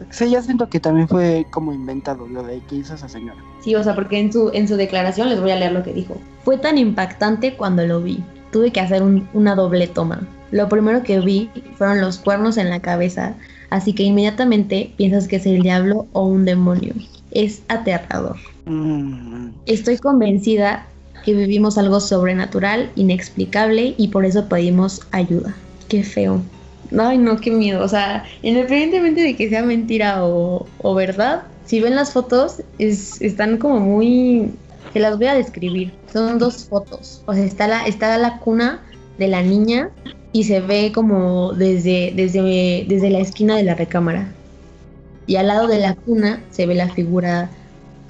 Sí, 0.10 0.30
ya 0.30 0.42
siento 0.42 0.70
que 0.70 0.80
también 0.80 1.08
fue 1.08 1.46
como 1.52 1.74
inventado 1.74 2.28
lo 2.28 2.44
de 2.44 2.60
que 2.62 2.76
hizo 2.76 2.94
esa 2.96 3.10
señora. 3.10 3.38
Sí, 3.62 3.76
o 3.76 3.84
sea, 3.84 3.96
porque 3.96 4.20
en 4.20 4.32
su, 4.32 4.50
en 4.54 4.68
su 4.68 4.76
declaración 4.76 5.30
les 5.30 5.40
voy 5.42 5.52
a 5.52 5.56
leer 5.56 5.72
lo 5.72 5.84
que 5.84 5.94
dijo. 5.94 6.16
Fue 6.44 6.58
tan 6.58 6.78
impactante 6.78 7.56
cuando 7.56 7.86
lo 7.86 8.02
vi. 8.02 8.24
Tuve 8.52 8.72
que 8.72 8.80
hacer 8.82 9.02
un- 9.04 9.28
una 9.34 9.56
doble 9.56 9.88
toma. 9.88 10.22
Lo 10.52 10.70
primero 10.70 11.02
que 11.04 11.20
vi 11.20 11.50
fueron 11.78 12.00
los 12.02 12.20
cuernos 12.20 12.58
en 12.58 12.70
la 12.70 12.80
cabeza, 12.82 13.34
así 13.72 13.94
que 13.94 14.04
inmediatamente 14.04 14.94
piensas 14.98 15.28
que 15.28 15.38
es 15.38 15.46
el 15.48 15.62
diablo 15.64 16.06
o 16.14 16.26
un 16.28 16.46
demonio. 16.46 16.94
Es 17.32 17.64
aterrador. 17.70 18.36
Mm, 18.66 19.50
Estoy 19.66 19.98
convencida 19.98 20.86
que 21.26 21.34
vivimos 21.34 21.78
algo 21.78 22.00
sobrenatural, 22.00 22.92
inexplicable 22.96 23.96
y 23.98 24.10
por 24.10 24.26
eso 24.26 24.48
pedimos 24.48 25.02
ayuda. 25.12 25.56
Qué 25.88 26.04
feo. 26.04 26.42
Ay, 26.98 27.18
no, 27.18 27.38
qué 27.38 27.52
miedo. 27.52 27.84
O 27.84 27.88
sea, 27.88 28.24
independientemente 28.42 29.22
de 29.22 29.36
que 29.36 29.50
sea 29.50 29.64
mentira 29.64 30.26
o, 30.26 30.68
o 30.80 30.96
verdad, 30.96 31.44
si 31.66 31.80
ven 31.80 31.96
las 31.96 32.12
fotos, 32.12 32.62
es, 32.80 33.22
están 33.22 33.58
como 33.58 33.80
muy... 33.80 34.52
Se 34.92 35.00
las 35.00 35.18
voy 35.18 35.28
a 35.28 35.34
describir. 35.34 35.92
Son 36.12 36.38
dos 36.38 36.66
fotos. 36.66 37.24
O 37.26 37.34
sea, 37.34 37.44
está 37.44 37.68
la, 37.68 37.86
está 37.86 38.16
la 38.18 38.38
cuna 38.40 38.82
de 39.18 39.28
la 39.28 39.42
niña 39.42 39.90
y 40.34 40.44
se 40.44 40.60
ve 40.60 40.92
como 40.94 41.54
desde, 41.54 42.14
desde, 42.16 42.86
desde 42.88 43.10
la 43.10 43.20
esquina 43.20 43.56
de 43.56 43.64
la 43.64 43.76
recámara. 43.76 44.32
Y 45.26 45.38
al 45.38 45.48
lado 45.48 45.68
de 45.68 45.80
la 45.80 45.96
cuna 45.96 46.44
se 46.52 46.66
ve 46.66 46.76
la 46.76 46.90
figura 46.90 47.50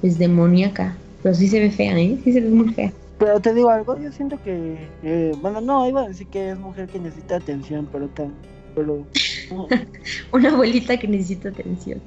pues 0.00 0.18
demoníaca. 0.18 0.94
Pero 1.22 1.34
sí 1.34 1.48
se 1.48 1.60
ve 1.60 1.70
fea, 1.70 1.98
¿eh? 1.98 2.18
Sí 2.24 2.32
se 2.32 2.40
ve 2.40 2.50
muy 2.50 2.74
fea. 2.74 2.92
Pero 3.18 3.40
te 3.40 3.54
digo 3.54 3.70
algo, 3.70 3.98
yo 3.98 4.12
siento 4.12 4.42
que, 4.42 4.76
eh, 5.02 5.32
bueno, 5.40 5.60
no, 5.60 5.88
iba 5.88 6.02
a 6.02 6.08
decir 6.08 6.26
que 6.26 6.50
es 6.50 6.58
mujer 6.58 6.88
que 6.88 6.98
necesita 6.98 7.36
atención, 7.36 7.88
pero 7.90 8.08
tan, 8.08 8.32
pero, 8.74 9.06
Una 10.32 10.50
abuelita 10.50 10.96
que 10.96 11.06
necesita 11.08 11.48
atención. 11.50 12.00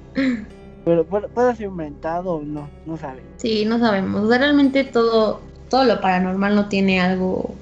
pero 0.85 1.05
puede 1.05 1.55
ser 1.55 1.67
inventado 1.67 2.35
o 2.35 2.41
no, 2.41 2.69
no 2.85 2.97
sabe. 2.97 3.21
Sí, 3.37 3.65
no 3.65 3.79
sabemos. 3.79 4.23
O 4.23 4.29
sea, 4.29 4.37
realmente 4.37 4.83
todo, 4.83 5.41
todo 5.69 5.83
lo 5.85 5.99
paranormal 6.01 6.55
no 6.55 6.67
tiene 6.69 6.99
algo 6.99 7.53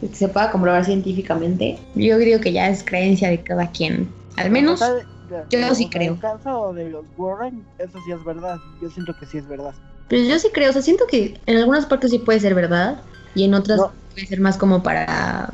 que 0.00 0.08
se 0.08 0.28
pueda 0.28 0.50
comprobar 0.50 0.84
científicamente. 0.84 1.78
Yo 1.94 2.16
creo 2.18 2.40
que 2.40 2.52
ya 2.52 2.68
es 2.68 2.82
creencia 2.84 3.28
de 3.28 3.40
cada 3.42 3.70
quien. 3.70 4.08
Al 4.36 4.50
menos, 4.50 4.80
de- 4.80 5.44
yo 5.50 5.74
sí 5.74 5.88
creo. 5.88 6.14
En 6.14 6.18
caso 6.18 6.72
de 6.74 6.90
los 6.90 7.04
Warren, 7.16 7.64
eso 7.78 7.98
sí 8.04 8.12
es 8.12 8.22
verdad. 8.24 8.58
Yo 8.82 8.90
siento 8.90 9.14
que 9.18 9.26
sí 9.26 9.38
es 9.38 9.46
verdad. 9.48 9.74
pues 10.08 10.28
yo 10.28 10.38
sí 10.38 10.48
creo. 10.52 10.70
O 10.70 10.72
sea, 10.72 10.82
siento 10.82 11.06
que 11.06 11.40
en 11.46 11.56
algunas 11.56 11.86
partes 11.86 12.10
sí 12.10 12.18
puede 12.18 12.38
ser 12.40 12.54
verdad 12.54 13.00
y 13.34 13.44
en 13.44 13.54
otras 13.54 13.78
No. 13.78 13.92
puede 14.12 14.26
ser 14.26 14.40
más 14.40 14.58
como 14.58 14.82
para 14.82 15.48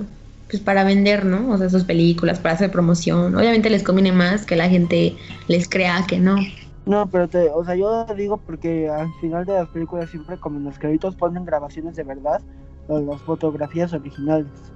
pues 0.49 0.63
para 0.63 0.85
vender, 0.85 1.25
¿no? 1.27 1.51
O 1.51 1.59
sea, 1.59 1.69
sus 1.71 1.85
películas, 1.85 2.39
para 2.41 2.55
hacer 2.55 2.71
promoción. 2.71 3.37
Obviamente 3.37 3.71
les 3.71 3.83
conviene 3.83 4.13
más 4.13 4.47
que 4.47 4.57
la 4.57 4.69
gente 4.69 5.17
les 5.49 5.69
crea 5.69 6.07
que 6.09 6.19
no. 6.19 6.37
No, 6.85 7.09
pero 7.11 7.29
te, 7.29 7.51
o 7.51 7.65
sea, 7.65 7.77
yo 7.77 8.07
digo 8.17 8.39
porque 8.43 8.89
al 8.89 9.15
final 9.15 9.45
de 9.45 9.53
las 9.55 9.69
películas 9.69 10.11
siempre 10.11 10.39
como 10.39 10.59
en 10.59 10.65
los 10.65 10.79
créditos 10.79 11.17
ponen 11.17 11.45
grabaciones 11.45 11.95
de 11.97 12.05
verdad 12.05 12.43
o 12.87 12.99
las 13.01 13.23
fotografías 13.23 13.93
originales. 13.93 14.73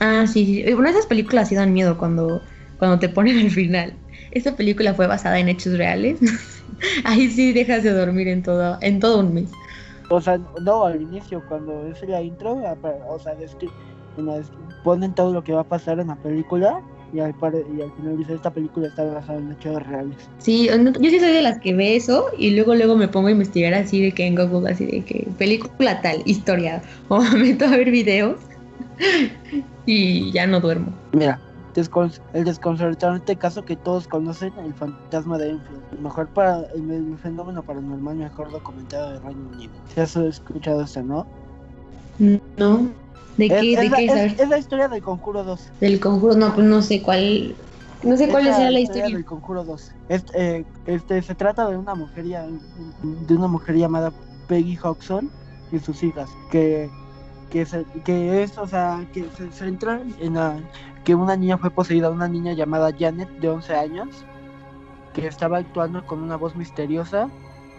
Ah, 0.00 0.26
sí, 0.26 0.44
sí. 0.46 0.62
Bueno, 0.74 0.88
esas 0.90 1.06
películas 1.06 1.48
sí 1.48 1.54
dan 1.54 1.72
miedo 1.72 1.98
cuando, 1.98 2.42
cuando 2.78 2.98
te 2.98 3.08
ponen 3.08 3.38
al 3.38 3.50
final. 3.50 3.98
Esta 4.30 4.56
película 4.56 4.94
fue 4.94 5.06
basada 5.06 5.38
en 5.40 5.48
hechos 5.48 5.76
reales. 5.76 6.20
Ahí 7.04 7.30
sí 7.30 7.52
dejas 7.52 7.82
de 7.82 7.90
dormir 7.90 8.28
en 8.28 8.42
todo, 8.42 8.78
en 8.80 9.00
todo 9.00 9.20
un 9.20 9.34
mes. 9.34 9.50
O 10.08 10.20
sea, 10.20 10.38
no, 10.60 10.84
al 10.84 11.00
inicio, 11.02 11.42
cuando 11.44 11.84
es 11.86 12.02
la 12.02 12.22
intro, 12.22 12.54
o 13.08 13.18
sea, 13.18 13.34
descri- 13.36 13.74
la 14.22 14.36
des- 14.38 14.50
ponen 14.84 15.14
todo 15.14 15.32
lo 15.32 15.42
que 15.44 15.52
va 15.52 15.60
a 15.60 15.68
pasar 15.68 15.98
en 16.00 16.08
la 16.08 16.16
película 16.16 16.80
y 17.12 17.20
al, 17.20 17.32
pare- 17.34 17.64
y 17.76 17.80
al 17.80 17.90
final 17.92 18.18
dice, 18.18 18.34
esta 18.34 18.50
película 18.50 18.88
está 18.88 19.02
basada 19.04 19.38
en 19.38 19.52
hechos 19.52 19.82
reales. 19.86 20.16
Sí, 20.38 20.68
yo 20.68 21.10
sí 21.10 21.18
soy 21.20 21.32
de 21.32 21.42
las 21.42 21.58
que 21.58 21.74
ve 21.74 21.96
eso 21.96 22.26
y 22.36 22.50
luego 22.50 22.74
luego 22.74 22.96
me 22.96 23.08
pongo 23.08 23.28
a 23.28 23.30
investigar 23.30 23.72
así 23.74 24.02
de 24.02 24.12
que 24.12 24.26
en 24.26 24.34
Google, 24.34 24.70
así 24.70 24.84
de 24.86 25.02
que 25.04 25.26
película 25.38 26.00
tal, 26.02 26.22
historia, 26.26 26.82
o 27.08 27.20
me 27.32 27.38
meto 27.38 27.64
a 27.64 27.70
ver 27.70 27.90
videos 27.90 28.36
y 29.86 30.30
ya 30.32 30.46
no 30.46 30.60
duermo. 30.60 30.92
Mira, 31.12 31.40
descon- 31.74 32.20
el 32.34 32.44
desconcertante 32.44 33.36
caso 33.36 33.64
que 33.64 33.76
todos 33.76 34.06
conocen, 34.06 34.52
el 34.64 34.74
fantasma 34.74 35.38
de 35.38 35.50
Enfield. 35.50 35.82
El 35.92 35.98
mejor 36.00 36.28
para 36.28 36.58
el, 36.74 36.90
el 36.90 37.18
fenómeno 37.18 37.62
paranormal 37.62 38.16
mejor 38.16 38.50
documentado 38.52 39.12
de 39.12 39.20
Reino 39.20 39.48
Unido. 39.54 39.72
Si 39.94 40.00
has 40.00 40.14
escuchado 40.16 40.82
esto, 40.82 41.02
¿no? 41.02 41.26
¿No? 42.56 42.88
¿De 43.38 43.48
qué? 43.48 43.72
es 43.72 43.80
¿De 43.80 43.88
la, 43.88 43.96
qué? 43.96 44.04
es- 44.04 44.12
¿Sabes? 44.12 44.40
es 44.40 44.48
la 44.48 44.58
historia 44.58 44.88
del 44.88 45.02
Conjuro 45.02 45.44
2. 45.44 45.72
Del 45.80 45.98
conjuro, 46.00 46.34
no, 46.34 46.54
pues 46.54 46.66
no 46.66 46.82
sé 46.82 47.00
cuál, 47.00 47.56
no 48.02 48.16
sé 48.16 48.28
cuál 48.28 48.46
Es 48.48 48.58
la 48.58 48.80
historia. 48.80 49.04
del 49.08 49.24
Conjuro 49.24 49.64
2. 49.64 49.92
Este, 50.10 50.56
eh, 50.58 50.64
este, 50.86 51.22
se 51.22 51.34
trata 51.34 51.66
de 51.70 51.76
una 51.78 51.94
mujer 51.94 52.26
ya- 52.26 52.46
de 53.02 53.34
una 53.34 53.46
mujer 53.48 53.76
llamada 53.76 54.12
Peggy 54.48 54.76
Hodgson 54.82 55.30
y 55.72 55.78
sus 55.78 56.02
hijas 56.02 56.28
que 56.50 56.90
que, 57.50 57.64
se- 57.64 57.86
que 58.04 58.42
es, 58.42 58.58
o 58.58 58.66
sea, 58.66 59.06
que 59.14 59.26
se 59.34 59.50
centra 59.52 60.02
en 60.20 60.34
la- 60.34 60.60
que 61.02 61.14
una 61.14 61.34
niña 61.34 61.56
fue 61.56 61.70
poseída, 61.70 62.10
una 62.10 62.28
niña 62.28 62.52
llamada 62.52 62.90
Janet 62.98 63.30
de 63.40 63.48
11 63.48 63.74
años 63.74 64.08
que 65.14 65.26
estaba 65.26 65.56
actuando 65.56 66.04
con 66.06 66.22
una 66.22 66.36
voz 66.36 66.54
misteriosa 66.56 67.30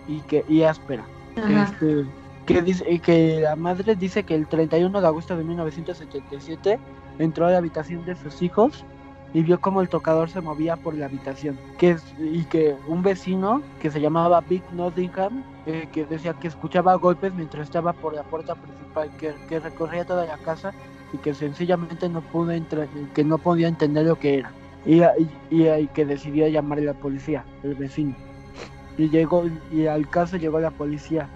y 0.07 0.21
que 0.21 0.43
y 0.49 0.63
áspera. 0.63 1.05
Este, 1.35 2.03
que 2.49 2.61
dice 2.63 2.99
que 2.99 3.41
la 3.41 3.55
madre 3.55 3.95
dice 3.95 4.23
que 4.23 4.33
el 4.33 4.47
31 4.47 5.01
de 5.01 5.07
agosto 5.07 5.37
de 5.37 5.43
1977 5.43 6.79
entró 7.19 7.45
a 7.45 7.51
la 7.51 7.59
habitación 7.59 8.03
de 8.05 8.15
sus 8.15 8.41
hijos 8.41 8.83
y 9.35 9.43
vio 9.43 9.61
cómo 9.61 9.81
el 9.81 9.89
tocador 9.89 10.31
se 10.31 10.41
movía 10.41 10.75
por 10.75 10.95
la 10.95 11.05
habitación. 11.05 11.59
Que 11.77 11.97
y 12.17 12.45
que 12.45 12.75
un 12.87 13.03
vecino 13.03 13.61
que 13.79 13.91
se 13.91 14.01
llamaba 14.01 14.41
Big 14.41 14.63
Nottingham, 14.73 15.43
eh, 15.67 15.87
que 15.91 16.05
decía 16.05 16.33
que 16.33 16.47
escuchaba 16.47 16.95
golpes 16.95 17.35
mientras 17.35 17.65
estaba 17.65 17.93
por 17.93 18.15
la 18.15 18.23
puerta 18.23 18.55
principal, 18.55 19.11
que, 19.17 19.35
que 19.47 19.59
recorría 19.59 20.03
toda 20.05 20.25
la 20.25 20.39
casa 20.39 20.73
y 21.13 21.17
que 21.17 21.35
sencillamente 21.35 22.09
no 22.09 22.21
pudo 22.21 22.51
entrar, 22.51 22.87
que 23.13 23.23
no 23.23 23.37
podía 23.37 23.67
entender 23.67 24.07
lo 24.07 24.15
que 24.15 24.39
era. 24.39 24.51
Y, 24.87 25.03
y, 25.51 25.67
y, 25.67 25.87
que 25.93 26.03
decidió 26.03 26.47
llamar 26.47 26.79
a 26.79 26.81
la 26.81 26.93
policía, 26.95 27.45
el 27.61 27.75
vecino. 27.75 28.15
Y 28.97 29.09
llegó, 29.09 29.43
y 29.71 29.85
al 29.85 30.09
caso 30.09 30.37
llegó 30.37 30.59
la 30.59 30.71
policía. 30.71 31.29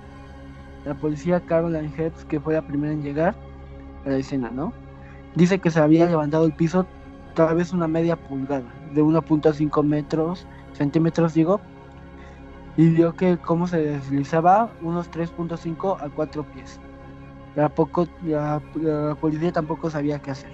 La 0.85 0.93
policía 0.93 1.39
Caroline 1.41 1.91
Heads, 1.97 2.25
que 2.25 2.39
fue 2.39 2.53
la 2.53 2.61
primera 2.61 2.93
en 2.93 3.03
llegar 3.03 3.35
a 4.05 4.09
la 4.09 4.17
escena, 4.17 4.49
¿no? 4.49 4.73
Dice 5.35 5.59
que 5.59 5.71
se 5.71 5.79
había 5.79 6.05
levantado 6.05 6.45
el 6.45 6.53
piso 6.53 6.85
tal 7.33 7.55
vez 7.55 7.73
una 7.73 7.87
media 7.87 8.15
pulgada, 8.15 8.71
de 8.93 9.03
1.5 9.03 9.83
metros, 9.83 10.45
centímetros 10.73 11.33
digo, 11.33 11.59
y 12.77 12.89
vio 12.89 13.15
que 13.15 13.37
cómo 13.37 13.67
se 13.67 13.77
deslizaba 13.77 14.69
unos 14.81 15.11
3.5 15.11 15.97
a 15.99 16.09
4 16.09 16.43
pies. 16.53 16.79
La, 17.55 17.69
poco, 17.69 18.07
la, 18.23 18.61
policía 19.19 19.51
tampoco 19.51 19.89
sabía 19.89 20.19
qué 20.19 20.31
hacer. 20.31 20.51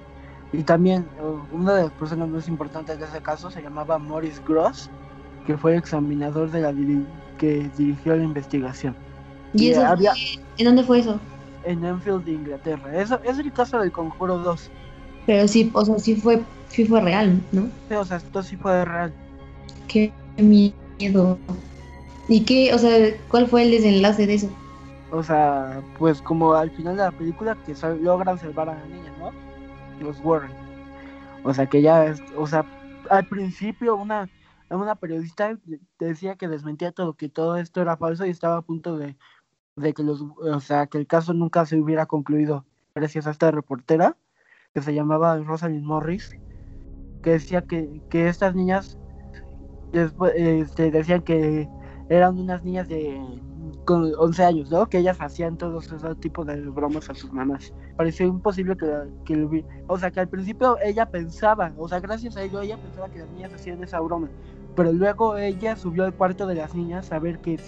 Y 0.51 0.63
también 0.63 1.05
uh, 1.21 1.55
una 1.55 1.73
de 1.75 1.83
las 1.83 1.91
personas 1.91 2.27
más 2.27 2.47
importantes 2.47 2.99
de 2.99 3.05
ese 3.05 3.21
caso 3.21 3.49
se 3.51 3.61
llamaba 3.61 3.97
Morris 3.97 4.41
Gross, 4.45 4.89
que 5.45 5.57
fue 5.57 5.73
el 5.73 5.79
examinador 5.79 6.51
de 6.51 6.61
la 6.61 6.73
que 7.37 7.69
dirigió 7.77 8.15
la 8.15 8.23
investigación. 8.23 8.95
¿Y, 9.53 9.69
eso 9.69 9.85
había... 9.85 10.13
¿En 10.57 10.65
dónde 10.65 10.83
fue 10.83 10.99
eso? 10.99 11.19
En 11.63 11.83
Enfield, 11.83 12.27
Inglaterra. 12.27 13.01
Eso 13.01 13.19
es 13.23 13.39
el 13.39 13.51
caso 13.51 13.79
del 13.79 13.91
Conjuro 13.91 14.37
2. 14.37 14.69
Pero 15.25 15.47
sí, 15.47 15.69
o 15.73 15.85
sea, 15.85 15.99
sí 15.99 16.15
fue 16.15 16.41
sí 16.69 16.85
fue 16.85 17.01
real, 17.01 17.41
¿no? 17.51 17.67
Sí, 17.89 17.95
o 17.95 18.05
sea, 18.05 18.17
esto 18.17 18.41
sí 18.41 18.55
fue 18.55 18.85
real. 18.85 19.13
Qué 19.87 20.13
miedo. 20.37 21.37
¿Y 22.27 22.45
qué, 22.45 22.73
o 22.73 22.77
sea, 22.77 23.13
cuál 23.27 23.47
fue 23.47 23.63
el 23.63 23.71
desenlace 23.71 24.27
de 24.27 24.35
eso? 24.35 24.49
O 25.11 25.23
sea, 25.23 25.81
pues 25.97 26.21
como 26.21 26.53
al 26.53 26.69
final 26.71 26.95
de 26.95 27.03
la 27.03 27.11
película 27.11 27.57
que 27.65 27.73
logran 28.01 28.37
salvar 28.37 28.69
a 28.69 28.75
la 28.75 28.85
niña, 28.85 29.11
¿no? 29.17 29.31
Los 29.99 30.19
Warren. 30.23 30.51
O 31.43 31.53
sea, 31.53 31.65
que 31.65 31.81
ya, 31.81 32.05
es, 32.05 32.21
o 32.37 32.45
sea, 32.45 32.65
al 33.09 33.27
principio 33.27 33.95
una, 33.95 34.29
una 34.69 34.95
periodista 34.95 35.57
decía 35.97 36.35
que 36.35 36.47
desmentía 36.47 36.91
todo, 36.91 37.15
que 37.15 37.29
todo 37.29 37.57
esto 37.57 37.81
era 37.81 37.97
falso 37.97 38.25
y 38.25 38.29
estaba 38.29 38.57
a 38.57 38.61
punto 38.61 38.97
de, 38.97 39.15
de 39.79 39.93
que 39.93 40.03
los, 40.03 40.21
o 40.21 40.59
sea, 40.59 40.87
que 40.87 40.97
el 40.97 41.07
caso 41.07 41.33
nunca 41.33 41.65
se 41.65 41.79
hubiera 41.79 42.05
concluido 42.05 42.65
gracias 42.95 43.27
a 43.27 43.31
esta 43.31 43.51
reportera 43.51 44.17
que 44.73 44.81
se 44.81 44.93
llamaba 44.93 45.37
Rosalind 45.37 45.85
Morris 45.85 46.37
que 47.21 47.31
decía 47.31 47.61
que, 47.61 48.01
que 48.09 48.27
estas 48.27 48.55
niñas 48.55 48.97
después 49.91 50.33
este, 50.35 50.91
decían 50.91 51.21
que 51.21 51.67
eran 52.09 52.37
unas 52.37 52.63
niñas 52.63 52.87
de 52.87 53.19
con 53.85 54.11
11 54.17 54.43
años, 54.43 54.71
¿no? 54.71 54.87
Que 54.87 54.99
ellas 54.99 55.17
hacían 55.19 55.57
todos 55.57 55.91
esos 55.91 56.19
tipos 56.19 56.45
de 56.45 56.61
bromas 56.61 57.09
a 57.09 57.15
sus 57.15 57.31
mamás. 57.31 57.73
Pareció 57.97 58.25
imposible 58.25 58.77
que, 58.77 58.85
que 59.25 59.65
o 59.87 59.97
sea, 59.97 60.11
que 60.11 60.19
al 60.19 60.29
principio 60.29 60.77
ella 60.83 61.07
pensaba, 61.07 61.73
o 61.77 61.87
sea, 61.87 61.99
gracias 61.99 62.37
a 62.37 62.43
ello 62.43 62.61
ella 62.61 62.77
pensaba 62.77 63.09
que 63.09 63.19
las 63.19 63.29
niñas 63.31 63.53
hacían 63.53 63.83
esa 63.83 63.99
broma, 63.99 64.29
pero 64.75 64.91
luego 64.93 65.37
ella 65.37 65.75
subió 65.75 66.05
al 66.05 66.13
cuarto 66.13 66.47
de 66.47 66.55
las 66.55 66.75
niñas 66.75 67.11
a 67.11 67.19
ver 67.19 67.39
que 67.39 67.59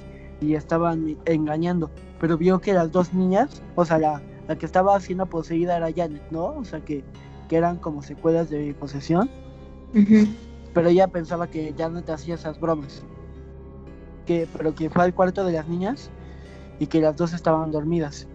y 0.41 0.55
estaban 0.55 1.17
engañando, 1.25 1.89
pero 2.19 2.37
vio 2.37 2.59
que 2.59 2.73
las 2.73 2.91
dos 2.91 3.13
niñas, 3.13 3.61
o 3.75 3.85
sea, 3.85 3.99
la, 3.99 4.21
la 4.47 4.57
que 4.57 4.65
estaba 4.65 4.99
siendo 4.99 5.25
poseída 5.25 5.77
era 5.77 5.91
Janet, 5.95 6.23
¿no? 6.31 6.47
O 6.47 6.65
sea, 6.65 6.81
que, 6.81 7.03
que 7.47 7.55
eran 7.55 7.77
como 7.77 8.01
secuelas 8.01 8.49
de 8.49 8.73
posesión 8.73 9.29
pero 10.73 10.89
ella 10.89 11.07
pensaba 11.07 11.47
que 11.47 11.73
te 11.73 12.11
hacía 12.11 12.35
esas 12.35 12.59
bromas. 12.59 13.03
Que, 14.25 14.47
pero 14.55 14.73
que 14.73 14.89
fue 14.89 15.03
al 15.03 15.13
cuarto 15.13 15.43
de 15.43 15.53
las 15.53 15.67
niñas 15.67 16.09
y 16.79 16.87
que 16.87 17.01
las 17.01 17.15
dos 17.15 17.33
estaban 17.33 17.71
dormidas. 17.71 18.27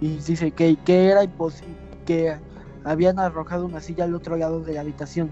Y 0.00 0.16
dice 0.18 0.50
que, 0.52 0.76
que 0.76 1.06
era 1.08 1.24
imposible, 1.24 1.74
que 2.06 2.36
habían 2.84 3.18
arrojado 3.18 3.66
una 3.66 3.80
silla 3.80 4.04
al 4.04 4.14
otro 4.14 4.36
lado 4.36 4.60
de 4.60 4.74
la 4.74 4.82
habitación. 4.82 5.30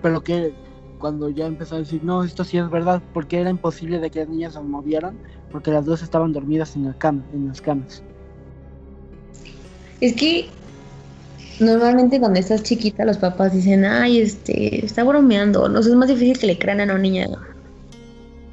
Pero 0.00 0.22
que 0.22 0.54
cuando 0.98 1.28
ya 1.30 1.46
empezó 1.46 1.76
a 1.76 1.78
decir, 1.78 2.02
no, 2.02 2.24
esto 2.24 2.44
sí 2.44 2.58
es 2.58 2.68
verdad, 2.70 3.02
porque 3.14 3.40
era 3.40 3.50
imposible 3.50 3.98
de 3.98 4.10
que 4.10 4.20
las 4.20 4.28
niñas 4.28 4.54
se 4.54 4.60
movieran, 4.60 5.16
porque 5.50 5.70
las 5.70 5.84
dos 5.84 6.02
estaban 6.02 6.32
dormidas 6.32 6.76
en, 6.76 6.86
la 6.86 6.94
cama, 6.94 7.22
en 7.32 7.48
las 7.48 7.60
camas. 7.60 8.02
Es 10.00 10.14
que 10.14 10.48
Normalmente 11.60 12.20
cuando 12.20 12.38
estás 12.38 12.62
chiquita 12.62 13.04
los 13.04 13.18
papás 13.18 13.52
dicen, 13.52 13.84
ay, 13.84 14.20
este, 14.20 14.84
está 14.84 15.02
bromeando. 15.02 15.68
No 15.68 15.82
sé, 15.82 15.90
es 15.90 15.96
más 15.96 16.08
difícil 16.08 16.38
que 16.38 16.46
le 16.46 16.58
crean 16.58 16.80
a 16.80 16.84
una 16.84 16.98
niña 16.98 17.26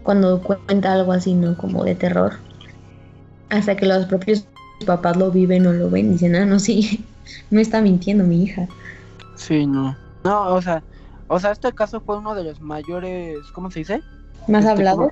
cuando 0.02 0.42
cuenta 0.42 0.94
algo 0.94 1.12
así, 1.12 1.34
¿no? 1.36 1.56
Como 1.56 1.84
de 1.84 1.94
terror. 1.94 2.34
Hasta 3.50 3.76
que 3.76 3.86
los 3.86 4.06
propios 4.08 4.48
papás 4.86 5.18
lo 5.18 5.32
viven 5.32 5.68
o 5.68 5.74
lo 5.74 5.90
ven 5.90 6.08
y 6.08 6.10
dicen, 6.14 6.36
ah, 6.36 6.46
no, 6.46 6.60
sí, 6.60 7.06
no 7.52 7.60
está 7.60 7.80
mintiendo 7.80 8.24
mi 8.24 8.44
hija. 8.44 8.68
Sí, 9.36 9.68
no. 9.68 9.96
No, 10.24 10.56
o 10.56 10.62
sea, 10.62 10.82
o 11.28 11.40
sea, 11.40 11.52
este 11.52 11.72
caso 11.74 12.00
fue 12.02 12.18
uno 12.18 12.36
de 12.36 12.44
los 12.44 12.62
mayores, 12.62 13.40
¿cómo 13.54 13.72
se 13.72 13.80
dice? 13.80 14.02
Más 14.48 14.64
este, 14.64 14.72
hablados. 14.72 15.12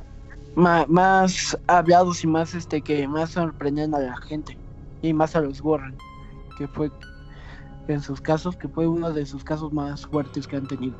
más 0.55 1.57
hablados 1.67 2.23
y 2.23 2.27
más, 2.27 2.53
este, 2.53 2.81
que 2.81 3.07
más 3.07 3.31
sorprenden 3.31 3.95
a 3.95 3.99
la 3.99 4.17
gente. 4.17 4.57
Y 5.01 5.13
más 5.13 5.35
a 5.35 5.41
los 5.41 5.61
Warren. 5.61 5.95
Que 6.57 6.67
fue 6.67 6.91
en 7.87 8.01
sus 8.01 8.21
casos, 8.21 8.55
que 8.55 8.67
fue 8.67 8.87
uno 8.87 9.11
de 9.11 9.25
sus 9.25 9.43
casos 9.43 9.73
más 9.73 10.05
fuertes 10.05 10.47
que 10.47 10.55
han 10.55 10.67
tenido. 10.67 10.95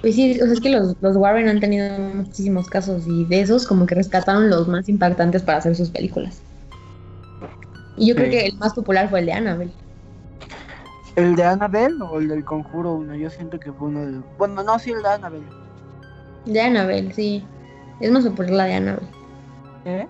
Pues 0.00 0.14
sí, 0.14 0.38
o 0.40 0.44
sea, 0.44 0.52
es 0.52 0.60
que 0.60 0.70
los, 0.70 0.94
los 1.00 1.16
Warren 1.16 1.48
han 1.48 1.60
tenido 1.60 1.98
muchísimos 1.98 2.68
casos 2.68 3.06
y 3.06 3.24
de 3.24 3.40
esos 3.40 3.66
como 3.66 3.86
que 3.86 3.94
rescataron 3.94 4.50
los 4.50 4.68
más 4.68 4.88
impactantes 4.88 5.42
para 5.42 5.58
hacer 5.58 5.74
sus 5.74 5.88
películas. 5.88 6.42
Y 7.96 8.08
yo 8.08 8.14
creo 8.14 8.30
que 8.30 8.46
el 8.46 8.58
más 8.58 8.74
popular 8.74 9.08
fue 9.08 9.20
el 9.20 9.26
de 9.26 9.32
Annabelle. 9.32 9.72
¿El 11.16 11.36
de 11.36 11.44
Annabelle 11.44 12.02
o 12.02 12.18
el 12.18 12.28
del 12.28 12.44
Conjuro 12.44 12.94
1? 12.94 13.14
Yo 13.14 13.30
siento 13.30 13.60
que 13.60 13.72
fue 13.72 13.88
uno 13.88 14.04
de... 14.04 14.20
Bueno, 14.36 14.62
no, 14.62 14.78
sí, 14.78 14.90
el 14.90 15.02
de 15.02 15.08
Annabelle. 15.08 15.46
De 16.46 16.60
Annabelle, 16.60 17.12
sí. 17.12 17.44
Es 18.00 18.10
más 18.10 18.24
popular 18.24 18.50
la 18.50 18.64
de 18.64 18.74
Annabelle. 18.74 19.08
¿Eh? 19.84 20.08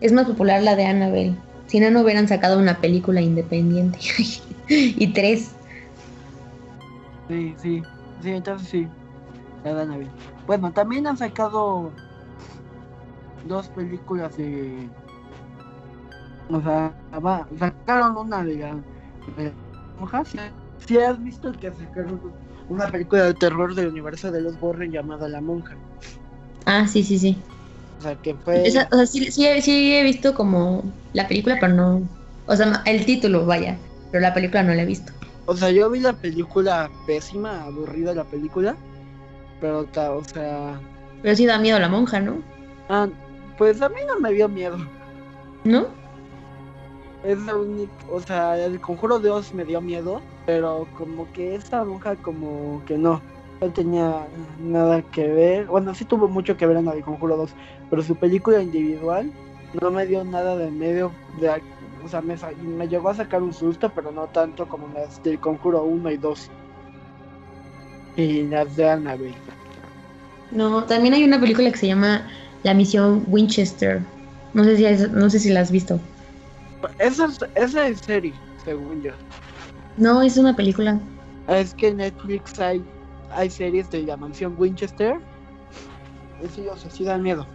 Es 0.00 0.12
más 0.12 0.26
popular 0.26 0.62
la 0.62 0.76
de 0.76 0.86
Annabelle. 0.86 1.36
Si 1.66 1.80
no, 1.80 1.90
no 1.90 2.02
hubieran 2.02 2.28
sacado 2.28 2.58
una 2.58 2.78
película 2.78 3.20
independiente. 3.20 3.98
y 4.68 5.12
tres. 5.12 5.52
Sí, 7.28 7.54
sí, 7.58 7.82
sí, 8.22 8.30
entonces 8.30 8.68
sí. 8.68 8.88
La 9.64 9.82
bien. 9.84 10.10
Bueno, 10.46 10.70
también 10.72 11.06
han 11.06 11.16
sacado 11.16 11.90
dos 13.48 13.68
películas 13.68 14.36
de. 14.36 14.88
O 16.50 16.60
sea, 16.60 16.92
va, 17.24 17.48
sacaron 17.58 18.16
una 18.16 18.44
de 18.44 18.56
la. 18.56 18.76
Si 20.86 20.98
has 20.98 21.22
visto 21.22 21.52
que 21.52 21.72
sacaron 21.72 22.20
una 22.68 22.88
película 22.88 23.24
de 23.24 23.34
terror 23.34 23.74
del 23.74 23.88
universo 23.88 24.30
de 24.30 24.40
los 24.40 24.58
Borren 24.60 24.90
llamada 24.90 25.28
La 25.28 25.40
Monja. 25.40 25.76
Ah, 26.66 26.86
sí, 26.86 27.02
sí, 27.02 27.18
sí. 27.18 27.42
O 27.98 28.02
sea, 28.02 28.16
que 28.16 28.34
fue. 28.34 28.62
o 28.62 28.70
sea, 28.70 28.88
sí, 29.06 29.30
sí, 29.30 29.62
sí 29.62 29.94
he 29.94 30.02
visto 30.02 30.34
como 30.34 30.82
la 31.12 31.28
película, 31.28 31.56
pero 31.60 31.74
no. 31.74 32.02
O 32.46 32.56
sea, 32.56 32.82
el 32.84 33.04
título, 33.06 33.46
vaya 33.46 33.78
pero 34.14 34.22
la 34.22 34.32
película 34.32 34.62
no 34.62 34.72
la 34.72 34.82
he 34.82 34.86
visto. 34.86 35.12
O 35.46 35.56
sea, 35.56 35.72
yo 35.72 35.90
vi 35.90 35.98
la 35.98 36.12
película 36.12 36.88
pésima, 37.04 37.64
aburrida 37.64 38.14
la 38.14 38.22
película, 38.22 38.76
pero, 39.60 39.80
o 39.80 40.24
sea... 40.24 40.80
Pero 41.20 41.34
sí 41.34 41.46
da 41.46 41.58
miedo 41.58 41.78
a 41.78 41.80
la 41.80 41.88
monja, 41.88 42.20
¿no? 42.20 42.40
Ah, 42.88 43.08
pues 43.58 43.82
a 43.82 43.88
mí 43.88 43.96
no 44.06 44.20
me 44.20 44.32
dio 44.32 44.48
miedo. 44.48 44.76
¿No? 45.64 45.88
Es 47.24 47.38
la 47.40 47.56
única, 47.56 47.92
o 48.10 48.20
sea, 48.20 48.62
el 48.62 48.80
conjuro 48.80 49.18
de 49.18 49.30
Oz 49.30 49.54
me 49.54 49.64
dio 49.64 49.80
miedo, 49.80 50.20
pero 50.44 50.86
como 50.96 51.30
que 51.32 51.54
esta 51.54 51.82
monja 51.84 52.16
como 52.16 52.82
que 52.84 52.98
no, 52.98 53.22
no 53.60 53.70
tenía 53.70 54.26
nada 54.60 55.00
que 55.00 55.26
ver. 55.26 55.66
Bueno, 55.66 55.94
sí 55.94 56.04
tuvo 56.04 56.28
mucho 56.28 56.56
que 56.56 56.66
ver 56.66 56.76
en 56.76 56.88
el 56.88 57.02
conjuro 57.02 57.36
2, 57.36 57.50
pero 57.88 58.02
su 58.02 58.14
película 58.16 58.60
individual 58.60 59.32
no 59.80 59.90
me 59.90 60.06
dio 60.06 60.22
nada 60.22 60.56
de 60.56 60.70
medio 60.70 61.12
de 61.40 61.50
o 62.04 62.08
sea, 62.08 62.20
me, 62.20 62.36
me 62.62 62.86
llegó 62.86 63.08
a 63.08 63.14
sacar 63.14 63.42
un 63.42 63.54
susto, 63.54 63.90
pero 63.94 64.12
no 64.12 64.26
tanto 64.26 64.68
como 64.68 64.88
las 64.92 65.22
del 65.22 65.40
Conjuro 65.40 65.84
1 65.84 66.10
y 66.10 66.16
2. 66.18 66.50
Y 68.16 68.42
las 68.42 68.76
de 68.76 68.90
Annabelle. 68.90 69.34
No, 70.50 70.84
también 70.84 71.14
hay 71.14 71.24
una 71.24 71.40
película 71.40 71.70
que 71.70 71.78
se 71.78 71.86
llama 71.86 72.28
La 72.62 72.74
Misión 72.74 73.24
Winchester. 73.28 74.02
No 74.52 74.64
sé 74.64 74.76
si, 74.76 75.08
no 75.12 75.30
sé 75.30 75.38
si 75.38 75.48
la 75.48 75.60
has 75.60 75.70
visto. 75.70 75.98
Esa 76.98 77.26
es, 77.26 77.38
esa 77.54 77.88
es 77.88 77.98
serie, 78.00 78.32
según 78.64 79.02
yo. 79.02 79.12
No, 79.96 80.22
es 80.22 80.36
una 80.36 80.54
película. 80.54 81.00
Es 81.48 81.74
que 81.74 81.88
en 81.88 81.98
Netflix 81.98 82.58
hay, 82.58 82.82
hay 83.32 83.50
series 83.50 83.90
de 83.90 84.02
la 84.02 84.16
mansión 84.16 84.54
Winchester. 84.58 85.16
Sí, 86.54 86.66
o 86.70 86.76
sea, 86.76 86.90
sí 86.90 87.04
da 87.04 87.16
miedo. 87.18 87.46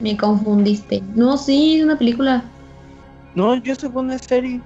Me 0.00 0.16
confundiste. 0.16 1.02
No, 1.14 1.36
sí, 1.36 1.78
es 1.78 1.84
una 1.84 1.98
película. 1.98 2.44
No, 3.34 3.56
yo 3.56 3.74
según 3.74 4.06
una 4.06 4.18
serie. 4.18 4.60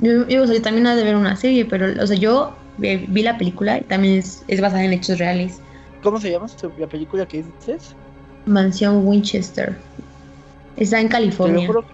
Yo, 0.00 0.26
yo, 0.26 0.42
o 0.42 0.46
sea, 0.46 0.56
yo 0.56 0.62
también 0.62 0.86
ha 0.86 0.96
de 0.96 1.04
ver 1.04 1.16
una 1.16 1.36
serie, 1.36 1.64
pero, 1.64 2.02
o 2.02 2.06
sea, 2.06 2.16
yo 2.16 2.54
vi, 2.78 3.22
la 3.22 3.36
película 3.38 3.78
y 3.78 3.82
también 3.82 4.18
es, 4.18 4.42
es 4.48 4.60
basada 4.60 4.84
en 4.84 4.92
hechos 4.92 5.18
reales. 5.18 5.60
¿Cómo 6.02 6.18
se 6.18 6.30
llama 6.30 6.46
la 6.78 6.86
película 6.88 7.26
que 7.26 7.44
dices? 7.44 7.94
Mansión 8.46 9.06
Winchester. 9.06 9.76
Está 10.76 11.00
en 11.00 11.08
Te 11.08 11.12
lo 11.12 11.18
California. 11.18 11.66
juro, 11.66 11.84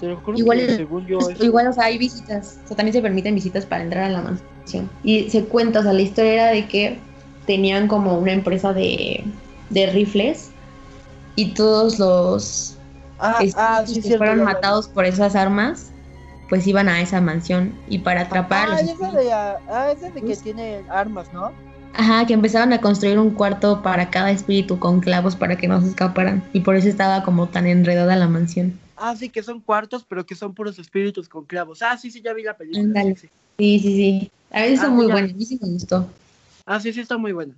te 0.00 0.06
lo 0.06 0.16
juro 0.18 0.38
Igual 0.38 0.58
que 0.58 0.64
es- 0.66 0.76
según 0.76 1.06
yo 1.06 1.18
es- 1.30 1.40
Igual, 1.40 1.66
o 1.68 1.72
sea, 1.72 1.84
hay 1.84 1.98
visitas. 1.98 2.58
O 2.64 2.68
sea, 2.68 2.76
también 2.76 2.92
se 2.92 3.02
permiten 3.02 3.34
visitas 3.34 3.66
para 3.66 3.82
entrar 3.82 4.04
a 4.04 4.08
la 4.10 4.20
mansión. 4.22 4.88
Y 5.02 5.30
se 5.30 5.44
cuenta, 5.44 5.80
o 5.80 5.82
sea, 5.82 5.92
la 5.92 6.02
historia 6.02 6.32
era 6.34 6.46
de 6.48 6.66
que 6.68 6.98
tenían 7.46 7.88
como 7.88 8.18
una 8.18 8.32
empresa 8.32 8.72
de, 8.72 9.24
de 9.70 9.86
rifles 9.86 10.50
y 11.36 11.54
todos 11.54 11.98
los 11.98 12.74
Ah, 13.20 13.38
ah, 13.56 13.82
sí, 13.86 13.94
que 13.94 14.02
cierto, 14.02 14.18
fueron 14.18 14.44
matados 14.44 14.86
por 14.88 15.04
esas 15.04 15.34
armas, 15.34 15.90
pues 16.48 16.66
iban 16.68 16.88
a 16.88 17.00
esa 17.00 17.20
mansión. 17.20 17.72
Y 17.88 17.98
para 17.98 18.20
atrapar 18.22 18.58
a 18.58 18.62
Ah, 18.62 18.68
los 18.72 18.80
esa 18.82 18.92
espíritus- 18.92 19.14
de, 19.24 19.32
ah, 19.32 19.56
ah, 19.68 19.90
esa 19.90 20.06
de 20.06 20.12
que 20.12 20.20
Pues- 20.20 20.42
tiene 20.42 20.82
armas, 20.88 21.32
¿no? 21.32 21.50
Ajá, 21.94 22.26
que 22.26 22.34
empezaron 22.34 22.72
a 22.72 22.80
construir 22.80 23.18
un 23.18 23.30
cuarto 23.30 23.82
para 23.82 24.10
cada 24.10 24.30
espíritu 24.30 24.78
con 24.78 25.00
clavos 25.00 25.34
para 25.34 25.56
que 25.56 25.66
no 25.66 25.80
se 25.80 25.88
escaparan. 25.88 26.44
Y 26.52 26.60
por 26.60 26.76
eso 26.76 26.86
estaba 26.88 27.24
como 27.24 27.48
tan 27.48 27.66
enredada 27.66 28.14
la 28.14 28.28
mansión. 28.28 28.78
Ah, 29.00 29.14
sí, 29.16 29.28
que 29.30 29.42
son 29.42 29.60
cuartos, 29.60 30.04
pero 30.08 30.26
que 30.26 30.34
son 30.34 30.54
puros 30.54 30.78
espíritus 30.78 31.28
con 31.28 31.44
clavos. 31.44 31.82
Ah, 31.82 31.96
sí, 31.96 32.10
sí, 32.10 32.20
ya 32.22 32.32
vi 32.32 32.42
la 32.42 32.56
película. 32.56 33.02
Sí, 33.02 33.14
sí. 33.16 33.28
Sí, 33.58 33.78
sí. 33.80 34.30
A 34.50 34.62
veces 34.62 34.80
Ah, 34.80 34.82
son 34.86 34.94
muy 34.94 35.04
mira. 35.04 35.14
buenas. 35.14 35.30
A 35.32 35.34
mí 35.36 35.44
sí 35.44 35.58
me 35.62 35.68
gustó. 35.68 36.08
Ah, 36.66 36.80
sí, 36.80 36.92
sí, 36.92 37.00
está 37.00 37.16
muy 37.18 37.32
buena. 37.32 37.54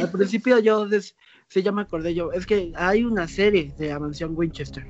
Al 0.00 0.10
principio 0.10 0.58
yo, 0.58 0.86
des- 0.86 1.14
sí, 1.48 1.62
ya 1.62 1.72
me 1.72 1.82
acordé 1.82 2.14
yo. 2.14 2.32
Es 2.32 2.46
que 2.46 2.72
hay 2.76 3.04
una 3.04 3.28
serie 3.28 3.74
de 3.76 3.88
la 3.88 3.98
mansión 3.98 4.32
Winchester. 4.36 4.84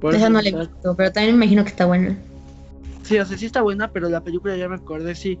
Por 0.00 0.14
Esa 0.14 0.28
no 0.28 0.38
está- 0.40 0.58
visto, 0.60 0.94
pero 0.96 1.12
también 1.12 1.38
me 1.38 1.44
imagino 1.44 1.62
que 1.64 1.70
está 1.70 1.86
buena. 1.86 2.16
Sí, 3.02 3.18
o 3.18 3.24
sea, 3.26 3.36
sí 3.36 3.46
está 3.46 3.62
buena, 3.62 3.90
pero 3.92 4.08
la 4.08 4.22
película 4.22 4.56
ya 4.56 4.68
me 4.68 4.76
acordé, 4.76 5.14
sí. 5.14 5.38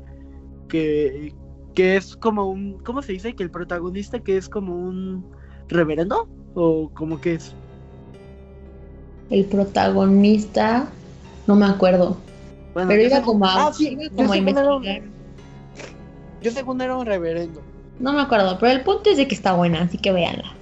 Que, 0.68 1.34
que 1.74 1.96
es 1.96 2.16
como 2.16 2.48
un. 2.50 2.78
¿Cómo 2.80 3.02
se 3.02 3.12
dice? 3.12 3.34
Que 3.34 3.42
el 3.42 3.50
protagonista 3.50 4.20
que 4.20 4.36
es 4.36 4.48
como 4.48 4.74
un 4.76 5.24
reverendo. 5.68 6.28
¿O 6.54 6.90
como 6.94 7.20
que 7.20 7.34
es? 7.34 7.54
El 9.30 9.44
protagonista, 9.46 10.88
no 11.46 11.56
me 11.56 11.66
acuerdo. 11.66 12.16
Bueno, 12.74 12.88
Pero 12.88 13.02
iba 13.02 13.22
como 13.22 13.44
a, 13.46 13.68
Ah, 13.68 13.72
sí, 13.72 13.96
como 14.16 14.32
a 14.32 14.36
según 14.36 14.48
era 14.58 14.74
un- 14.76 14.84
investigar. 14.84 15.12
Yo 16.40 16.50
según 16.50 16.80
era 16.80 16.96
un 16.96 17.06
reverendo. 17.06 17.62
No 17.98 18.12
me 18.12 18.20
acuerdo, 18.22 18.58
pero 18.58 18.72
el 18.72 18.82
punto 18.82 19.10
es 19.10 19.16
de 19.16 19.28
que 19.28 19.34
está 19.34 19.52
buena, 19.52 19.82
así 19.82 19.98
que 19.98 20.12
véanla. 20.12 20.52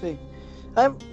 Sí. 0.00 0.16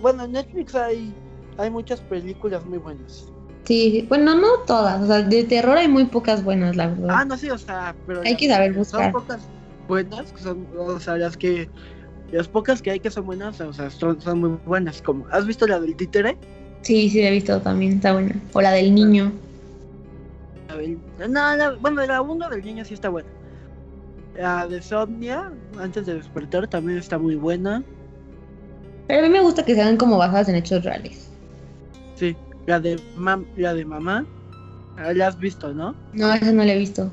Bueno, 0.01 0.23
en 0.23 0.31
Netflix 0.31 0.73
hay, 0.75 1.13
hay 1.57 1.69
muchas 1.69 1.99
películas 2.01 2.65
muy 2.65 2.77
buenas. 2.77 3.27
Sí, 3.65 4.05
bueno, 4.07 4.35
no 4.35 4.47
todas. 4.65 5.01
O 5.01 5.07
sea, 5.07 5.21
de 5.21 5.43
terror 5.43 5.77
hay 5.77 5.89
muy 5.89 6.05
pocas 6.05 6.43
buenas, 6.43 6.75
la 6.77 6.87
verdad. 6.87 7.07
Ah, 7.09 7.25
no, 7.25 7.35
sí, 7.37 7.49
o 7.49 7.57
sea, 7.57 7.93
pero. 8.05 8.21
Hay 8.21 8.37
que 8.37 8.47
saber 8.47 8.69
Son 8.71 8.77
buscar. 8.79 9.11
pocas 9.11 9.41
buenas, 9.89 10.31
que 10.31 10.41
son, 10.41 10.65
o 10.77 10.99
sea, 11.01 11.17
las 11.17 11.35
que. 11.35 11.69
Las 12.31 12.47
pocas 12.47 12.81
que 12.81 12.91
hay 12.91 12.99
que 12.99 13.09
son 13.09 13.25
buenas, 13.25 13.59
o 13.61 13.71
sea, 13.73 13.89
son, 13.89 14.19
son 14.21 14.39
muy 14.39 14.59
buenas. 14.65 15.01
Como, 15.01 15.25
¿Has 15.31 15.45
visto 15.45 15.65
la 15.65 15.79
del 15.79 15.95
títere? 15.95 16.37
Sí, 16.81 17.09
sí, 17.09 17.21
la 17.21 17.29
he 17.29 17.31
visto 17.31 17.59
también, 17.61 17.93
está 17.93 18.13
buena. 18.13 18.35
O 18.53 18.61
la 18.61 18.71
del 18.71 18.93
niño. 18.93 19.31
A 20.69 20.75
ver, 20.75 20.97
No, 21.29 21.55
la- 21.55 21.75
bueno, 21.79 22.05
la 22.05 22.21
1 22.21 22.49
del 22.49 22.63
niño 22.63 22.83
sí 22.85 22.93
está 22.93 23.09
buena. 23.09 23.29
La 24.37 24.67
de 24.67 24.81
Somnia, 24.81 25.51
antes 25.79 26.05
de 26.05 26.15
despertar, 26.15 26.67
también 26.67 26.99
está 26.99 27.17
muy 27.17 27.35
buena. 27.35 27.83
Pero 29.07 29.19
a 29.19 29.23
mí 29.23 29.29
me 29.29 29.41
gusta 29.41 29.63
que 29.63 29.73
sean 29.73 29.95
como 29.97 30.17
basadas 30.17 30.49
en 30.49 30.55
hechos 30.55 30.83
reales. 30.83 31.29
Sí, 32.15 32.35
la 32.65 32.79
de, 32.79 32.99
mam 33.15 33.45
la 33.55 33.73
de 33.73 33.85
mamá, 33.85 34.25
ah, 34.97 35.13
la 35.13 35.27
has 35.27 35.39
visto, 35.39 35.73
¿no? 35.73 35.95
No, 36.13 36.33
esa 36.33 36.51
no 36.51 36.63
la 36.65 36.73
he 36.73 36.77
visto. 36.77 37.09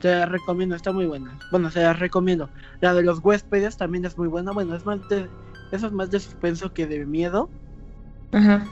Te 0.00 0.08
la 0.10 0.26
recomiendo, 0.26 0.74
está 0.74 0.92
muy 0.92 1.06
buena. 1.06 1.38
Bueno, 1.50 1.70
se 1.70 1.82
la 1.82 1.92
recomiendo. 1.92 2.48
La 2.80 2.94
de 2.94 3.02
los 3.02 3.18
huéspedes 3.22 3.76
también 3.76 4.04
es 4.06 4.16
muy 4.16 4.28
buena. 4.28 4.52
Bueno, 4.52 4.74
es 4.74 4.86
más 4.86 5.06
de, 5.08 5.28
eso 5.72 5.86
es 5.86 5.92
más 5.92 6.10
de 6.10 6.20
suspenso 6.20 6.72
que 6.72 6.86
de 6.86 7.04
miedo. 7.04 7.50
Ajá. 8.32 8.66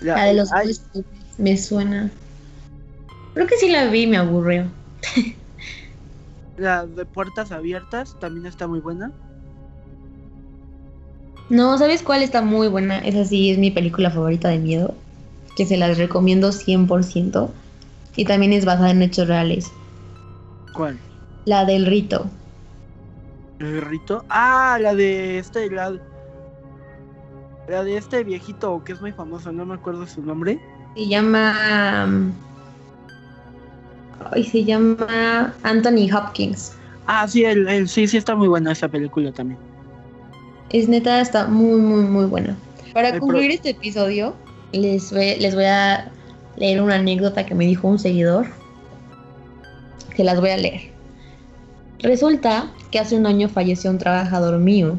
La, 0.00 0.16
La 0.16 0.24
de 0.26 0.34
los 0.34 0.52
hay- 0.52 0.68
huéspedes 0.68 1.04
me 1.38 1.56
suena. 1.56 2.10
Creo 3.34 3.46
que 3.46 3.56
sí 3.56 3.70
la 3.70 3.86
vi 3.86 4.02
y 4.02 4.06
me 4.06 4.16
aburrió. 4.18 4.66
la 6.56 6.86
de 6.86 7.04
puertas 7.06 7.50
abiertas 7.52 8.16
también 8.20 8.46
está 8.46 8.66
muy 8.68 8.80
buena. 8.80 9.10
No, 11.48 11.76
¿sabes 11.78 12.02
cuál 12.02 12.22
está 12.22 12.42
muy 12.42 12.68
buena? 12.68 12.98
Esa 13.00 13.24
sí 13.24 13.50
es 13.50 13.58
mi 13.58 13.72
película 13.72 14.10
favorita 14.10 14.48
de 14.48 14.58
miedo. 14.58 14.94
Que 15.56 15.66
se 15.66 15.76
las 15.76 15.98
recomiendo 15.98 16.52
100%. 16.52 17.50
Y 18.14 18.24
también 18.24 18.52
es 18.52 18.64
basada 18.64 18.90
en 18.90 19.02
hechos 19.02 19.26
reales. 19.26 19.72
¿Cuál? 20.72 20.98
La 21.44 21.64
del 21.64 21.86
rito. 21.86 22.30
¿El 23.58 23.82
rito? 23.82 24.24
Ah, 24.28 24.78
la 24.80 24.94
de 24.94 25.38
este, 25.38 25.70
la, 25.70 25.92
la 27.68 27.84
de 27.84 27.96
este 27.96 28.24
viejito 28.24 28.82
que 28.84 28.92
es 28.92 29.00
muy 29.00 29.12
famoso, 29.12 29.52
no 29.52 29.66
me 29.66 29.74
acuerdo 29.74 30.06
su 30.06 30.22
nombre. 30.22 30.58
Se 30.96 31.06
llama. 31.06 32.06
mm, 32.06 32.32
Ay, 34.32 34.44
se 34.44 34.64
llama 34.64 35.54
Anthony 35.62 36.10
Hopkins. 36.14 36.72
Ah, 37.06 37.26
sí, 37.26 37.44
el, 37.44 37.66
el- 37.68 37.88
sí, 37.88 38.06
sí 38.06 38.16
está 38.16 38.34
muy 38.36 38.48
buena 38.48 38.72
esa 38.72 38.88
película 38.88 39.32
también. 39.32 39.58
Es 40.70 40.88
neta, 40.88 41.20
está 41.20 41.46
muy, 41.48 41.80
muy, 41.80 42.02
muy 42.02 42.26
buena. 42.26 42.56
Para 42.94 43.08
El 43.08 43.14
pro- 43.14 43.20
concluir 43.20 43.50
este 43.50 43.70
episodio, 43.70 44.36
les 44.72 45.10
voy, 45.12 45.36
les 45.36 45.54
voy 45.54 45.64
a 45.64 46.12
leer 46.56 46.80
una 46.82 46.96
anécdota 46.96 47.44
que 47.44 47.54
me 47.54 47.66
dijo 47.66 47.88
un 47.88 47.98
seguidor. 47.98 48.46
Se 50.20 50.24
las 50.24 50.38
voy 50.38 50.50
a 50.50 50.58
leer. 50.58 50.82
Resulta 52.00 52.70
que 52.90 52.98
hace 52.98 53.16
un 53.16 53.24
año 53.24 53.48
falleció 53.48 53.90
un 53.90 53.96
trabajador 53.96 54.58
mío, 54.58 54.98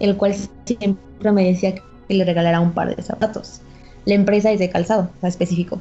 el 0.00 0.16
cual 0.16 0.34
siempre 0.64 1.30
me 1.30 1.44
decía 1.44 1.76
que 1.76 2.14
le 2.14 2.24
regalara 2.24 2.58
un 2.58 2.72
par 2.72 2.96
de 2.96 3.00
zapatos. 3.00 3.60
La 4.04 4.14
empresa 4.14 4.50
es 4.50 4.58
de 4.58 4.68
calzado, 4.68 5.10
o 5.16 5.20
sea, 5.20 5.28
específico. 5.28 5.78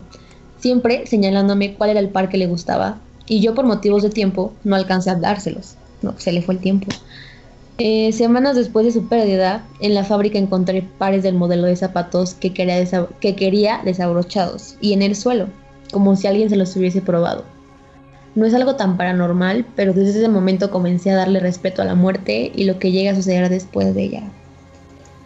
Siempre 0.59 1.07
señalándome 1.07 1.73
cuál 1.73 1.89
era 1.89 1.99
el 1.99 2.09
par 2.09 2.29
que 2.29 2.37
le 2.37 2.45
gustaba, 2.45 2.99
y 3.25 3.41
yo 3.41 3.55
por 3.55 3.65
motivos 3.65 4.03
de 4.03 4.11
tiempo 4.11 4.53
no 4.63 4.75
alcancé 4.75 5.09
a 5.09 5.15
dárselos. 5.15 5.73
No, 6.03 6.13
se 6.19 6.31
le 6.31 6.43
fue 6.43 6.53
el 6.53 6.61
tiempo. 6.61 6.85
Eh, 7.79 8.11
semanas 8.11 8.55
después 8.55 8.85
de 8.85 8.91
su 8.91 9.07
pérdida, 9.07 9.65
en 9.79 9.95
la 9.95 10.03
fábrica 10.03 10.37
encontré 10.37 10.83
pares 10.83 11.23
del 11.23 11.33
modelo 11.33 11.65
de 11.65 11.75
zapatos 11.77 12.35
que 12.35 12.53
quería, 12.53 12.85
que 13.21 13.35
quería 13.35 13.81
desabrochados 13.83 14.75
y 14.81 14.93
en 14.93 15.01
el 15.01 15.15
suelo, 15.15 15.47
como 15.91 16.15
si 16.15 16.27
alguien 16.27 16.51
se 16.51 16.57
los 16.57 16.75
hubiese 16.75 17.01
probado. 17.01 17.56
No 18.37 18.45
es 18.45 18.53
algo 18.53 18.75
tan 18.75 18.97
paranormal, 18.97 19.65
pero 19.75 19.93
desde 19.93 20.19
ese 20.19 20.29
momento 20.29 20.69
comencé 20.69 21.09
a 21.09 21.15
darle 21.15 21.39
respeto 21.39 21.81
a 21.81 21.85
la 21.85 21.95
muerte 21.95 22.51
y 22.53 22.65
lo 22.65 22.77
que 22.77 22.91
llega 22.91 23.11
a 23.11 23.15
suceder 23.15 23.49
después 23.49 23.95
de 23.95 24.03
ella. 24.03 24.23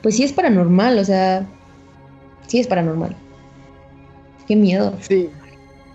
Pues 0.02 0.15
sí 0.15 0.24
es 0.24 0.32
paranormal, 0.32 0.97
o 0.97 1.04
sea, 1.04 1.45
sí 2.47 2.60
es 2.62 2.67
paranormal. 2.67 3.13
Qué 4.47 4.56
miedo. 4.56 4.93
Sí, 5.02 5.30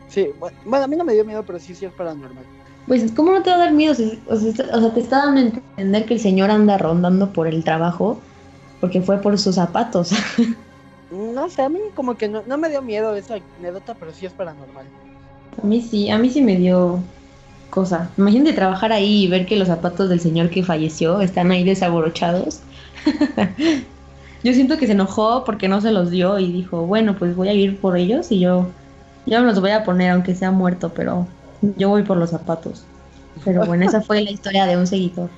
sí, 0.08 0.28
bu- 0.38 0.52
bueno, 0.66 0.84
a 0.84 0.88
mí 0.88 0.96
no 0.96 1.04
me 1.04 1.14
dio 1.14 1.24
miedo, 1.24 1.42
pero 1.42 1.58
sí, 1.58 1.74
sí 1.74 1.86
es 1.86 1.92
paranormal. 1.94 2.44
Pues, 2.86 3.10
¿cómo 3.12 3.32
no 3.32 3.42
te 3.42 3.48
va 3.48 3.56
a 3.56 3.60
dar 3.60 3.72
miedo? 3.72 3.94
Si- 3.94 4.20
O 4.28 4.36
sea, 4.36 4.50
o 4.74 4.80
sea, 4.82 4.92
te 4.92 5.00
está 5.00 5.24
dando 5.24 5.40
a 5.40 5.44
entender 5.44 6.04
que 6.04 6.12
el 6.14 6.20
señor 6.20 6.50
anda 6.50 6.76
rondando 6.76 7.32
por 7.32 7.46
el 7.48 7.64
trabajo 7.64 8.20
porque 8.78 9.00
fue 9.00 9.22
por 9.22 9.38
sus 9.38 9.54
zapatos. 9.54 10.10
No 11.08 11.48
sé, 11.48 11.62
a 11.62 11.68
mí 11.68 11.78
como 11.94 12.16
que 12.16 12.28
no, 12.28 12.42
no 12.46 12.58
me 12.58 12.68
dio 12.68 12.82
miedo 12.82 13.14
esa 13.14 13.36
anécdota, 13.58 13.94
pero 13.94 14.12
sí 14.12 14.26
es 14.26 14.32
paranormal. 14.32 14.86
A 15.62 15.66
mí 15.66 15.80
sí, 15.80 16.10
a 16.10 16.18
mí 16.18 16.30
sí 16.30 16.42
me 16.42 16.56
dio 16.56 17.00
cosa. 17.70 18.10
Imagínate 18.16 18.52
trabajar 18.52 18.92
ahí 18.92 19.24
y 19.24 19.28
ver 19.28 19.46
que 19.46 19.56
los 19.56 19.68
zapatos 19.68 20.08
del 20.08 20.20
señor 20.20 20.50
que 20.50 20.62
falleció 20.62 21.20
están 21.20 21.50
ahí 21.50 21.64
desabrochados. 21.64 22.60
yo 24.42 24.52
siento 24.52 24.78
que 24.78 24.86
se 24.86 24.92
enojó 24.92 25.44
porque 25.44 25.68
no 25.68 25.80
se 25.80 25.92
los 25.92 26.10
dio 26.10 26.38
y 26.38 26.52
dijo, 26.52 26.86
bueno, 26.86 27.16
pues 27.18 27.36
voy 27.36 27.48
a 27.48 27.52
ir 27.52 27.80
por 27.80 27.96
ellos 27.96 28.30
y 28.32 28.40
yo, 28.40 28.66
yo 29.26 29.40
me 29.40 29.46
los 29.46 29.60
voy 29.60 29.70
a 29.70 29.84
poner 29.84 30.10
aunque 30.10 30.34
sea 30.34 30.50
muerto, 30.50 30.92
pero 30.94 31.26
yo 31.76 31.88
voy 31.88 32.02
por 32.02 32.16
los 32.16 32.30
zapatos. 32.30 32.84
Pero 33.44 33.66
bueno, 33.66 33.84
esa 33.84 34.00
fue 34.00 34.22
la 34.22 34.30
historia 34.30 34.66
de 34.66 34.76
un 34.76 34.86
seguidor. 34.86 35.28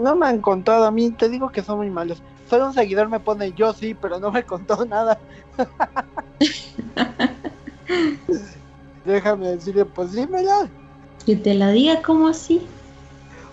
No 0.00 0.16
me 0.16 0.26
han 0.26 0.40
contado, 0.40 0.86
a 0.86 0.90
mí 0.90 1.10
te 1.10 1.28
digo 1.28 1.50
que 1.50 1.62
son 1.62 1.78
muy 1.78 1.90
malos. 1.90 2.22
Solo 2.48 2.66
un 2.66 2.74
seguidor 2.74 3.08
me 3.08 3.20
pone 3.20 3.52
yo 3.52 3.72
sí, 3.72 3.94
pero 3.94 4.18
no 4.18 4.30
me 4.30 4.44
contó 4.44 4.84
nada. 4.86 5.18
Déjame 9.04 9.48
decirle, 9.48 9.84
pues 9.84 10.12
dímela. 10.12 10.68
Que 11.26 11.36
te 11.36 11.54
la 11.54 11.70
diga 11.70 12.02
como 12.02 12.28
así. 12.28 12.62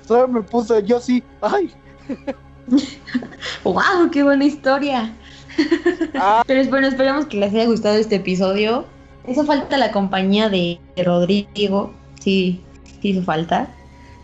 Solo 0.07 0.27
me 0.27 0.41
puso 0.41 0.79
yo 0.79 0.99
sí. 0.99 1.23
Ay. 1.41 1.71
¡Wow! 3.63 4.09
¡Qué 4.11 4.23
buena 4.23 4.45
historia! 4.45 5.13
Ah, 6.15 6.43
Pero 6.47 6.63
bueno, 6.69 6.87
esperamos 6.87 7.25
que 7.25 7.37
les 7.37 7.53
haya 7.53 7.65
gustado 7.65 7.95
este 7.95 8.15
episodio. 8.15 8.85
Hizo 9.27 9.43
falta 9.45 9.77
la 9.77 9.91
compañía 9.91 10.49
de 10.49 10.79
Rodrigo. 11.03 11.93
Sí, 12.21 12.61
sí 13.01 13.09
hizo 13.09 13.21
falta. 13.23 13.67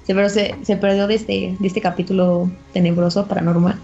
Se, 0.05 0.15
pero 0.15 0.29
se, 0.29 0.55
se 0.63 0.77
perdió 0.77 1.05
de 1.07 1.15
este, 1.15 1.57
de 1.59 1.67
este 1.67 1.81
capítulo 1.81 2.49
tenebroso, 2.71 3.27
paranormal. 3.27 3.77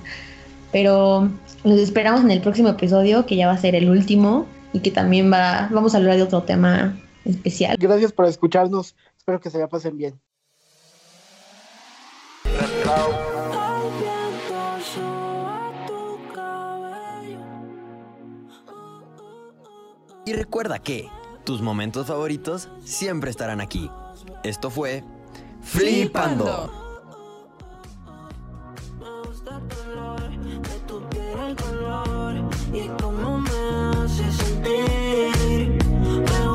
Pero 0.71 1.29
los 1.65 1.79
esperamos 1.79 2.21
en 2.21 2.31
el 2.31 2.41
próximo 2.41 2.69
episodio, 2.69 3.25
que 3.25 3.35
ya 3.35 3.47
va 3.47 3.53
a 3.53 3.57
ser 3.57 3.75
el 3.75 3.89
último. 3.89 4.45
y 4.71 4.79
que 4.79 4.89
también 4.91 5.31
va, 5.31 5.67
vamos 5.71 5.93
a 5.93 5.97
hablar 5.97 6.15
de 6.15 6.23
otro 6.23 6.43
tema 6.43 6.97
especial. 7.25 7.77
Gracias 7.79 8.11
por 8.11 8.25
escucharnos. 8.25 8.95
Espero 9.17 9.39
que 9.39 9.49
se 9.49 9.59
la 9.59 9.67
pasen 9.67 9.97
bien. 9.97 10.19
Y 20.25 20.33
recuerda 20.33 20.79
que 20.79 21.09
tus 21.43 21.61
momentos 21.61 22.07
favoritos 22.07 22.69
siempre 22.83 23.29
estarán 23.29 23.59
aquí. 23.59 23.89
Esto 24.43 24.69
fue 24.69 25.03
Flipando. 25.61 26.45
Flipando. 26.45 26.83